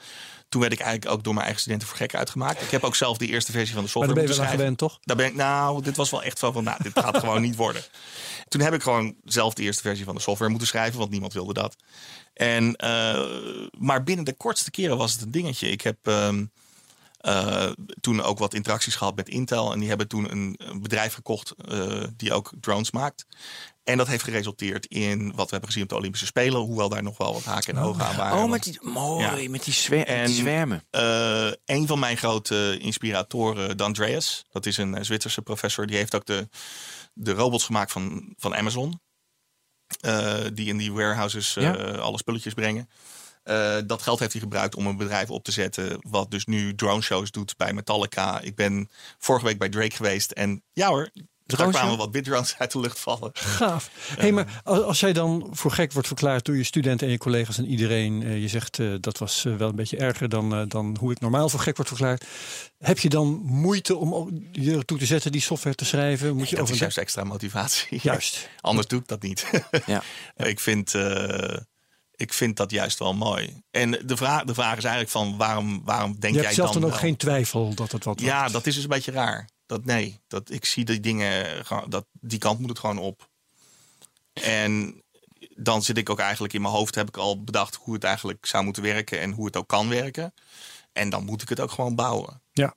[0.52, 2.62] toen werd ik eigenlijk ook door mijn eigen studenten voor gek uitgemaakt.
[2.62, 4.50] Ik heb ook zelf de eerste versie van de Maar software daar ben je wel
[4.50, 4.98] aan moeten gewend, toch?
[5.02, 7.56] Daar ben ik, nou, dit was wel echt zo van, nou, dit gaat gewoon niet
[7.56, 7.82] worden.
[8.48, 11.32] Toen heb ik gewoon zelf de eerste versie van de software moeten schrijven, want niemand
[11.32, 11.76] wilde dat.
[12.34, 13.26] En, eh,
[13.78, 15.70] maar binnen de kortste keren was het een dingetje.
[15.70, 16.44] Ik heb ehm,
[17.22, 19.72] eh, toen ook wat interacties gehad met Intel.
[19.72, 23.26] En die hebben toen een, een bedrijf gekocht eh, die ook drones maakt.
[23.84, 26.60] En dat heeft geresulteerd in wat we hebben gezien op de Olympische Spelen.
[26.60, 28.38] Hoewel daar nog wel wat haken en ogen aan waren.
[28.42, 29.48] Oh, met die, mooi, Ja.
[29.50, 30.84] met, die zwer- met En- die zwermen.
[30.90, 36.14] eh, een van mijn grote inspiratoren, D'Andreas, dat is een eh, Zwitserse professor, die heeft
[36.14, 36.48] ook de,
[37.14, 39.00] de robots gemaakt van, van Amazon.
[40.00, 41.72] Eh, die in die warehouses eh, Ja.
[41.92, 42.88] alle spulletjes brengen.
[43.86, 45.96] Dat geld heeft hij gebruikt om een bedrijf op te zetten.
[46.08, 48.40] Wat dus nu drone shows doet bij Metallica.
[48.40, 50.30] Ik ben vorige week bij Drake geweest.
[50.30, 51.10] En ja hoor,
[51.56, 53.30] daar Drone kwamen wat bitdrones uit de lucht vallen.
[53.32, 53.90] Gaaf.
[54.16, 57.58] hey, maar als, jij dan voor gek wordt verklaard door je studenten en je collega's
[57.58, 60.62] en iedereen, eh, je zegt eh, dat was eh, wel een beetje erger dan, eh,
[60.68, 62.24] dan hoe ik normaal voor gek word verklaard.
[62.78, 66.36] Heb je dan moeite om je ertoe te zetten die software te schrijven?
[66.36, 67.98] Moet je dat over is juist extra motivatie.
[68.02, 68.48] Juist.
[68.60, 69.46] Anders doe ik dat niet.
[69.86, 70.02] Ja.
[70.36, 71.56] ik, vind, eh,
[72.14, 73.62] ik vind dat juist wel mooi.
[73.70, 76.70] En de vraag, de vraag is eigenlijk van waarom, waarom denk Je jij hebt zelf
[76.70, 78.52] dan dan ook wel- geen twijfel dat het wat Ja, wordt.
[78.52, 79.48] dat is dus een beetje raar.
[79.72, 83.28] Dat nee, dat ik zie die dingen, dat, die kant moet het gewoon op.
[84.32, 85.02] En
[85.56, 88.46] dan zit ik ook eigenlijk in mijn hoofd, heb ik al bedacht hoe het eigenlijk
[88.46, 90.34] zou moeten werken en hoe het ook kan werken.
[90.92, 92.40] En dan moet ik het ook gewoon bouwen.
[92.52, 92.74] Ja.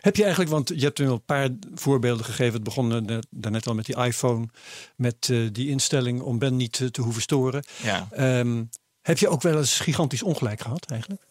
[0.00, 2.54] Heb je eigenlijk, want je hebt nu al een paar voorbeelden gegeven.
[2.54, 4.48] Het begon eh, net- daarnet al met die iPhone,
[4.96, 7.64] met eh, die instelling om Ben niet te hoeven storen.
[7.82, 8.08] Ja.
[8.10, 8.64] Ehm,
[9.02, 11.22] heb je ook wel eens gigantisch ongelijk gehad eigenlijk?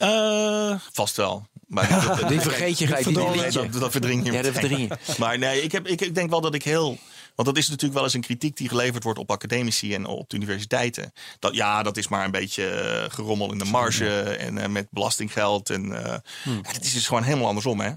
[0.00, 1.46] Eh, vast wel.
[1.66, 3.52] Maar dat- Die vergeet je gelijk.
[3.52, 4.96] Dat, dat verdring je Ja, dat verdring je.
[5.22, 6.98] Maar nee, ik, heb, ik, ik denk wel dat ik heel.
[7.34, 10.30] Want dat is natuurlijk wel eens een kritiek die geleverd wordt op academici en op
[10.30, 11.12] de universiteiten.
[11.38, 14.86] Dat, ja, dat is maar een beetje eh, gerommel in de marge en eh, met
[14.90, 15.70] belastinggeld.
[15.70, 16.22] En, ja,
[16.72, 17.90] dat is dus gewoon helemaal andersom, hè?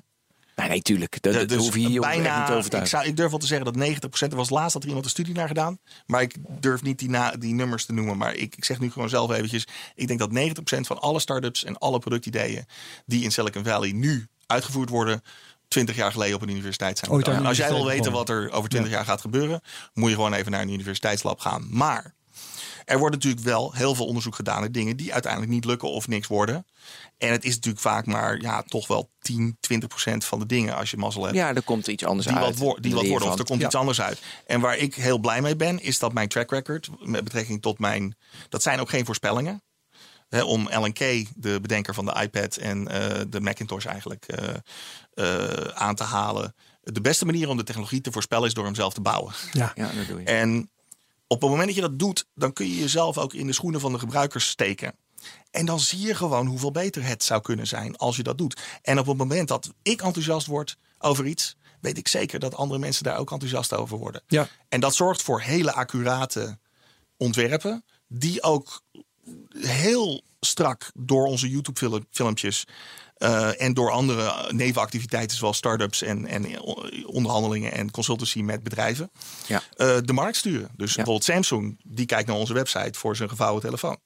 [0.56, 1.22] Nee, nee, tuurlijk.
[1.22, 2.90] Dat, dat Dus hoef je hier echt niet te bijna, ik, overtuigen.
[2.90, 5.12] zou, ik durf wel te zeggen dat 90%, er was laatst dat er iemand een
[5.12, 5.80] studie naar gedaan.
[6.06, 8.18] Maar ik durf niet die, na, die nummers te noemen.
[8.18, 9.68] Maar ik, ik zeg nu gewoon zelf eventjes.
[9.96, 10.30] Ik denk dat
[10.78, 12.66] 90% van alle start-ups en alle productideeën
[13.06, 15.24] die in Silicon Valley nu uitgevoerd worden,
[15.68, 17.12] 20 jaar geleden op een universiteit zijn.
[17.12, 19.62] Ooit Als jij wil weten wat er over 20 jaar gaat gebeuren,
[19.94, 21.68] moet je gewoon even naar een universiteitslab gaan.
[21.70, 22.14] Maar
[22.86, 26.08] er wordt natuurlijk wel heel veel onderzoek gedaan naar dingen die uiteindelijk niet lukken of
[26.08, 26.66] niks worden.
[27.18, 30.76] En het is natuurlijk vaak maar ja, toch wel 10, 20 procent van de dingen
[30.76, 31.36] als je mazzel hebt.
[31.36, 32.58] Ja, er komt iets anders die uit.
[32.58, 33.66] wat, die wat worden of er komt Ja.
[33.66, 34.22] iets anders uit.
[34.46, 37.80] En waar ik heel blij mee ben, is dat mijn track record met betrekking tot
[37.80, 38.18] mijn.
[38.50, 39.64] Dat zijn ook geen voorspellingen.
[40.30, 44.54] Hè, om Alan Kay, de bedenker van de iPad en eh, de Macintosh eigenlijk eh,
[45.14, 46.56] eh, aan te halen.
[46.82, 49.34] De beste manier om de technologie te voorspellen is door hem zelf te bouwen.
[49.52, 49.72] Ja.
[49.76, 50.26] Ja, dat doe je.
[50.26, 50.72] En
[51.34, 53.80] op het moment dat je dat doet, dan kun je jezelf ook in de schoenen
[53.80, 54.96] van de gebruikers steken.
[55.52, 58.62] En dan zie je gewoon hoeveel beter het zou kunnen zijn als je dat doet.
[58.82, 62.80] En op het moment dat ik enthousiast word over iets, weet ik zeker dat andere
[62.80, 64.22] mensen daar ook enthousiast over worden.
[64.28, 64.48] Ja.
[64.70, 66.58] En dat zorgt voor hele accurate
[67.18, 68.82] ontwerpen, die ook
[69.58, 72.66] heel strak door onze YouTube-filmpjes
[73.18, 76.62] eh, en door andere nevenactiviteiten zoals start-ups en, en
[77.06, 79.12] onderhandelingen en consultancy met bedrijven
[79.48, 79.62] Ja.
[79.76, 80.70] eh, de markt sturen.
[80.76, 83.98] Dus bijvoorbeeld Samsung, die kijkt naar onze website voor zijn gevouwen telefoon.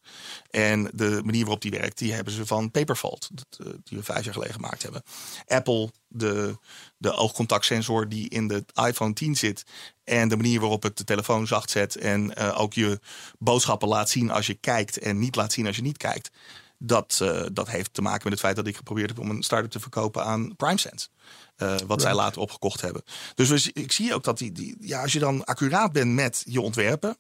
[0.49, 4.03] En de manier waarop die werkt, die hebben ze van Paperfault, dat, eh, die we
[4.03, 5.03] vijf jaar geleden gemaakt hebben.
[5.47, 6.57] Apple, de,
[6.97, 9.63] de oogcontactsensor die in de iPhone 10 zit.
[10.03, 12.99] En de manier waarop het de telefoon zacht zet en ook je
[13.39, 16.29] boodschappen laat zien als je kijkt en niet laat zien als je niet kijkt.
[16.77, 19.43] Dat, eh, dat heeft te maken met het feit dat ik geprobeerd heb om een
[19.43, 21.07] start-up te verkopen aan PrimeSense.
[21.55, 23.03] Eh, wat zij later opgekocht hebben.
[23.35, 26.61] Dus ik zie ook dat die, die, ja, als je dan accuraat bent met je
[26.61, 27.17] ontwerpen,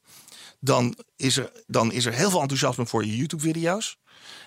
[0.59, 3.97] dan is, er, dan is er heel veel enthousiasme voor je YouTube-video's.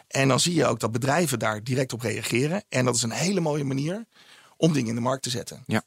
[0.08, 2.64] En dan zie je ook dat bedrijven daar direct op reageren.
[2.68, 4.06] En dat is een hele mooie manier
[4.56, 5.62] om dingen in de markt te zetten.
[5.66, 5.82] Ja.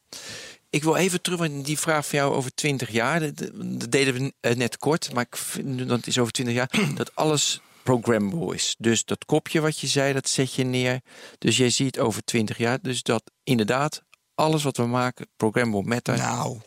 [0.69, 3.19] Ik wil even terug naar die vraag van jou over 20 jaar.
[3.19, 3.51] Dat,
[3.91, 7.61] deden we eh, net kort, maar ik vind dat is over 20 jaar dat alles
[7.83, 8.75] programmable is.
[8.77, 11.01] Dus dat kopje wat je zei, dat zet je neer.
[11.37, 14.03] Dus jij ziet over 20 jaar dus dat inderdaad
[14.35, 16.17] alles wat we maken programmable matter.
[16.17, 16.59] Nou,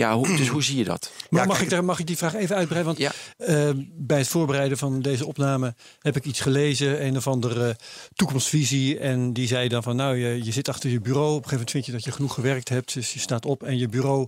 [0.00, 1.10] Ja, hoe, dus hoe zie je dat?
[1.30, 2.94] Maar Ja, mag, kijk, ik daar, mag ik die vraag even uitbreiden?
[2.94, 3.12] Want Ja.
[3.36, 7.04] eh, bij het voorbereiden van deze opname heb ik iets gelezen.
[7.06, 7.76] Een of andere
[8.14, 8.98] toekomstvisie.
[8.98, 11.28] En die zei dan van nou, je, je zit achter je bureau.
[11.28, 12.94] Op een gegeven moment vind je dat je genoeg gewerkt hebt.
[12.94, 14.26] Dus je staat op en je bureau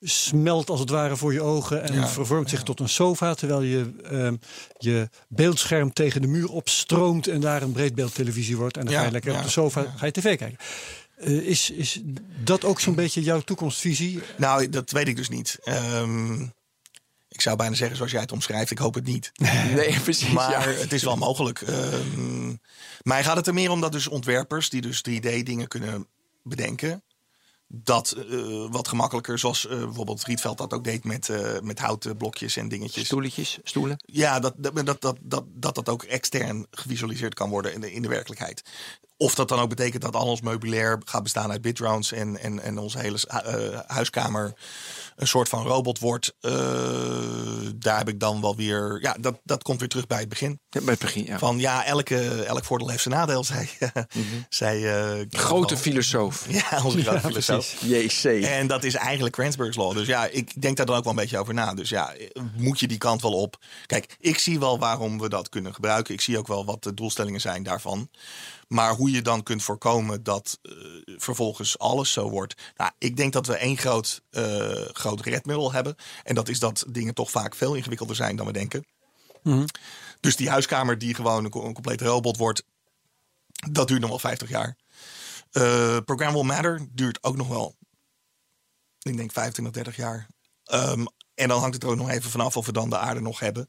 [0.00, 1.82] smelt als het ware voor je ogen.
[1.82, 3.34] En Ja, vervormt zich tot een sofa.
[3.34, 4.36] Terwijl je ehm,
[4.78, 7.26] je beeldscherm tegen de muur opstroomt.
[7.26, 8.76] En daar een breedbeeldtelevisie wordt.
[8.76, 10.58] En dan Ja, ga je lekker ja, op de sofa ga je tv kijken.
[11.16, 12.00] Eh, is, is
[12.44, 14.20] dat ook zo'n beetje jouw toekomstvisie?
[14.36, 15.58] Nou, dat weet ik dus niet.
[15.62, 16.42] Ehm,
[17.28, 18.70] ik zou bijna zeggen zoals jij het omschrijft.
[18.70, 19.32] Ik hoop het niet.
[19.74, 20.32] Nee, precies.
[20.32, 20.80] Maar ja.
[20.80, 21.60] het is wel mogelijk.
[21.60, 22.54] Ehm
[23.06, 26.06] mij gaat het er meer om dat dus ontwerpers die dus 3D dingen kunnen
[26.42, 27.02] bedenken.
[27.68, 32.16] Dat eh, wat gemakkelijker, zoals eh, bijvoorbeeld Rietveld dat ook deed met, eh, met houten
[32.16, 33.04] blokjes en dingetjes.
[33.04, 33.96] Stoeletjes, stoelen.
[34.04, 37.92] Ja, dat dat, dat, dat, dat, dat dat ook extern gevisualiseerd kan worden in de,
[37.92, 38.62] in de werkelijkheid.
[39.18, 42.60] Of dat dan ook betekent dat al ons meubilair gaat bestaan uit bitrounds en, en,
[42.62, 44.52] en onze hele eh, huiskamer
[45.16, 46.34] een soort van robot wordt.
[46.40, 46.52] eh,
[47.76, 48.98] daar heb ik dan wel weer.
[49.00, 50.60] Ja, dat, dat komt weer terug bij het begin.
[50.68, 51.38] Ja, bij het begin, ja.
[51.38, 53.68] Van ja, elke, elk voordeel heeft zijn nadeel, zei,
[54.48, 56.46] zei eh, Grote filosoof.
[56.48, 57.76] Ja, onze grote filosoof.
[57.80, 58.24] JC.
[58.44, 59.94] En dat is eigenlijk Cransburg's Law.
[59.96, 61.74] Dus ja, ik denk daar dan ook wel een beetje over na.
[61.74, 62.14] Dus ja,
[62.56, 63.58] moet je die kant wel op.
[63.86, 66.14] Kijk, ik zie wel waarom we dat kunnen gebruiken.
[66.14, 68.08] Ik zie ook wel wat de doelstellingen zijn daarvan.
[68.66, 70.72] Maar hoe je dan kunt voorkomen dat eh,
[71.16, 72.54] vervolgens alles zo wordt.
[72.76, 75.96] Nou, ik denk dat we één groot, eh, groot redmiddel hebben.
[76.24, 78.86] En dat is dat dingen toch vaak veel ingewikkelder zijn dan we denken.
[80.20, 82.62] Dus die huiskamer die gewoon een, co- een complete robot wordt.
[83.70, 84.76] Dat duurt nog wel 50 jaar.
[85.50, 87.76] Eh Programmable Matter duurt ook nog wel
[89.00, 90.26] ik denk 25, 30 jaar.
[90.64, 91.04] Ehm,
[91.34, 93.40] en dan hangt het er ook nog even vanaf of we dan de aarde nog
[93.40, 93.68] hebben.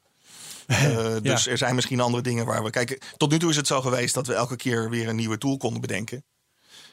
[0.68, 2.98] Eh, dus er zijn misschien andere dingen waar we kijken.
[3.18, 5.58] Tot nu toe is het zo geweest dat we elke keer weer een nieuwe tool
[5.58, 6.26] konden bedenken.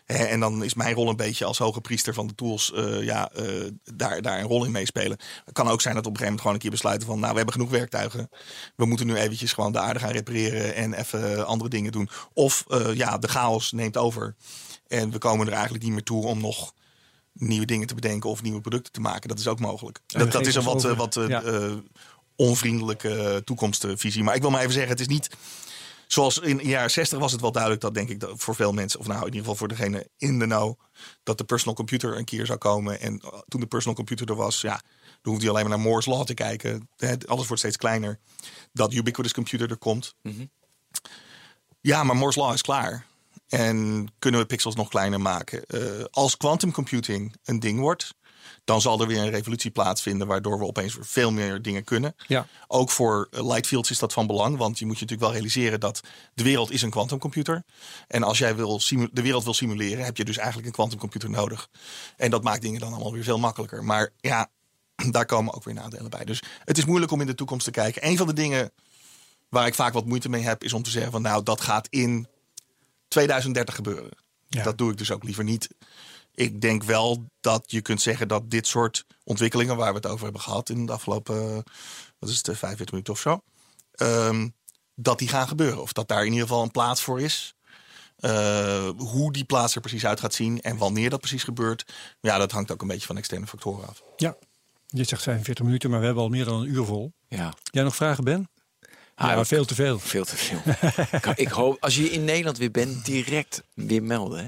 [0.04, 3.02] Hè, en dan is mijn rol een beetje als hoge priester van de tools eh,
[3.02, 3.44] ja, eh,
[3.94, 5.18] daar, daar een rol in meespelen.
[5.44, 7.18] Het kan ook zijn dat we op een gegeven moment gewoon een keer besluiten van...
[7.18, 8.28] nou, we hebben genoeg werktuigen.
[8.76, 12.08] We moeten nu eventjes gewoon de aarde gaan repareren en even andere dingen doen.
[12.32, 12.64] Of
[12.94, 14.34] ja, de chaos neemt over.
[14.86, 16.72] En we komen er eigenlijk niet meer toe om nog
[17.32, 19.28] nieuwe dingen te bedenken of nieuwe producten te maken.
[19.28, 20.00] Dat is ook mogelijk.
[20.06, 21.42] Dat, dat is een wat, wat Ja.
[22.36, 24.22] Onvriendelijke eh, toekomstvisie.
[24.22, 25.28] Maar ik wil maar even zeggen, het is niet...
[26.06, 28.72] Zoals in de jaren 60 was het wel duidelijk dat denk ik dat voor veel
[28.72, 30.78] mensen, of nou in ieder geval voor degene in de know,
[31.22, 33.00] dat de personal computer een keer zou komen.
[33.00, 34.80] En uh, toen de personal computer er was, ja,
[35.22, 36.88] dan hoefde je alleen maar naar Moore's Law te kijken.
[37.26, 38.18] Alles wordt steeds kleiner.
[38.72, 40.14] Dat ubiquitous computer er komt.
[41.80, 43.06] Ja, maar Moore's Law is klaar.
[43.48, 45.64] En kunnen we pixels nog kleiner maken?
[45.66, 48.14] Eh, als quantum computing een ding wordt,
[48.64, 52.14] dan zal er weer een revolutie plaatsvinden, waardoor we opeens veel meer dingen kunnen.
[52.26, 52.46] Ja.
[52.66, 55.40] Ook voor eh, light fields is dat van belang, want je moet je natuurlijk wel
[55.40, 56.00] realiseren dat
[56.34, 57.62] de wereld is een quantumcomputer.
[58.08, 58.80] En als jij wil
[59.12, 61.68] de wereld wil simuleren, heb je dus eigenlijk een quantumcomputer nodig.
[62.16, 63.84] En dat maakt dingen dan allemaal weer veel makkelijker.
[63.84, 64.50] Maar ja,
[65.10, 66.24] daar komen ook weer nadelen bij.
[66.24, 68.06] Dus het is moeilijk om in de toekomst te kijken.
[68.06, 68.72] Een van de dingen
[69.48, 71.86] waar ik vaak wat moeite mee heb, is om te zeggen van nou, dat gaat
[71.90, 72.26] in
[73.08, 74.10] 2030 gebeuren.
[74.48, 74.62] Ja.
[74.62, 75.68] Dat doe ik dus ook liever niet.
[76.34, 80.24] Ik denk wel dat je kunt zeggen dat dit soort ontwikkelingen waar we het over
[80.24, 81.58] hebben gehad in de afgelopen, eh,
[82.18, 83.42] wat is het, eh, 45 minuten of zo,
[83.94, 84.48] ehm,
[84.94, 85.82] dat die gaan gebeuren.
[85.82, 87.54] Of dat daar in ieder geval een plaats voor is.
[88.16, 92.38] Eh, hoe die plaats er precies uit gaat zien en wanneer dat precies gebeurt, ja,
[92.38, 94.02] dat hangt ook een beetje van externe factoren af.
[94.16, 94.36] Ja,
[94.86, 97.12] je zegt 45 minuten, maar we hebben al meer dan een uur vol.
[97.28, 97.54] Ja.
[97.64, 98.48] Jij nog vragen, Ben?
[99.14, 99.98] Ah, ja, ook- veel te veel.
[99.98, 100.60] Veel te veel.
[101.12, 104.38] ik, ik hoop, als je in Nederland weer bent, direct weer melden.
[104.38, 104.44] Hè?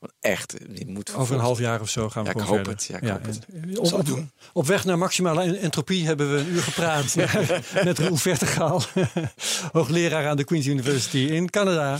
[0.00, 2.54] Want echt, dit moet Over een half jaar of zo gaan we Ja, ik hoop
[2.54, 2.72] verder.
[2.72, 2.84] het.
[2.84, 3.78] Ja, ik hoop het.
[3.78, 7.14] Op, op, op weg naar maximale en- entropie hebben we een uur gepraat
[7.84, 8.82] met Roel Vertegaal,
[9.72, 11.98] hoogleraar aan de Queen's University in Canada.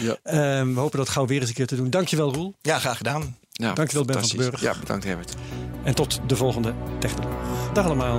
[0.00, 0.16] Ja.
[0.22, 1.90] Ehm, we hopen dat gauw weer eens een keer te doen.
[1.90, 2.54] Dankjewel Roel.
[2.62, 3.36] Ja, graag gedaan.
[3.52, 4.60] Ja, Dankjewel, Ben van den Burg.
[4.60, 5.34] Ja, bedankt Herbert.
[5.84, 7.72] En tot de volgende Technoloog.
[7.72, 8.18] Dag allemaal.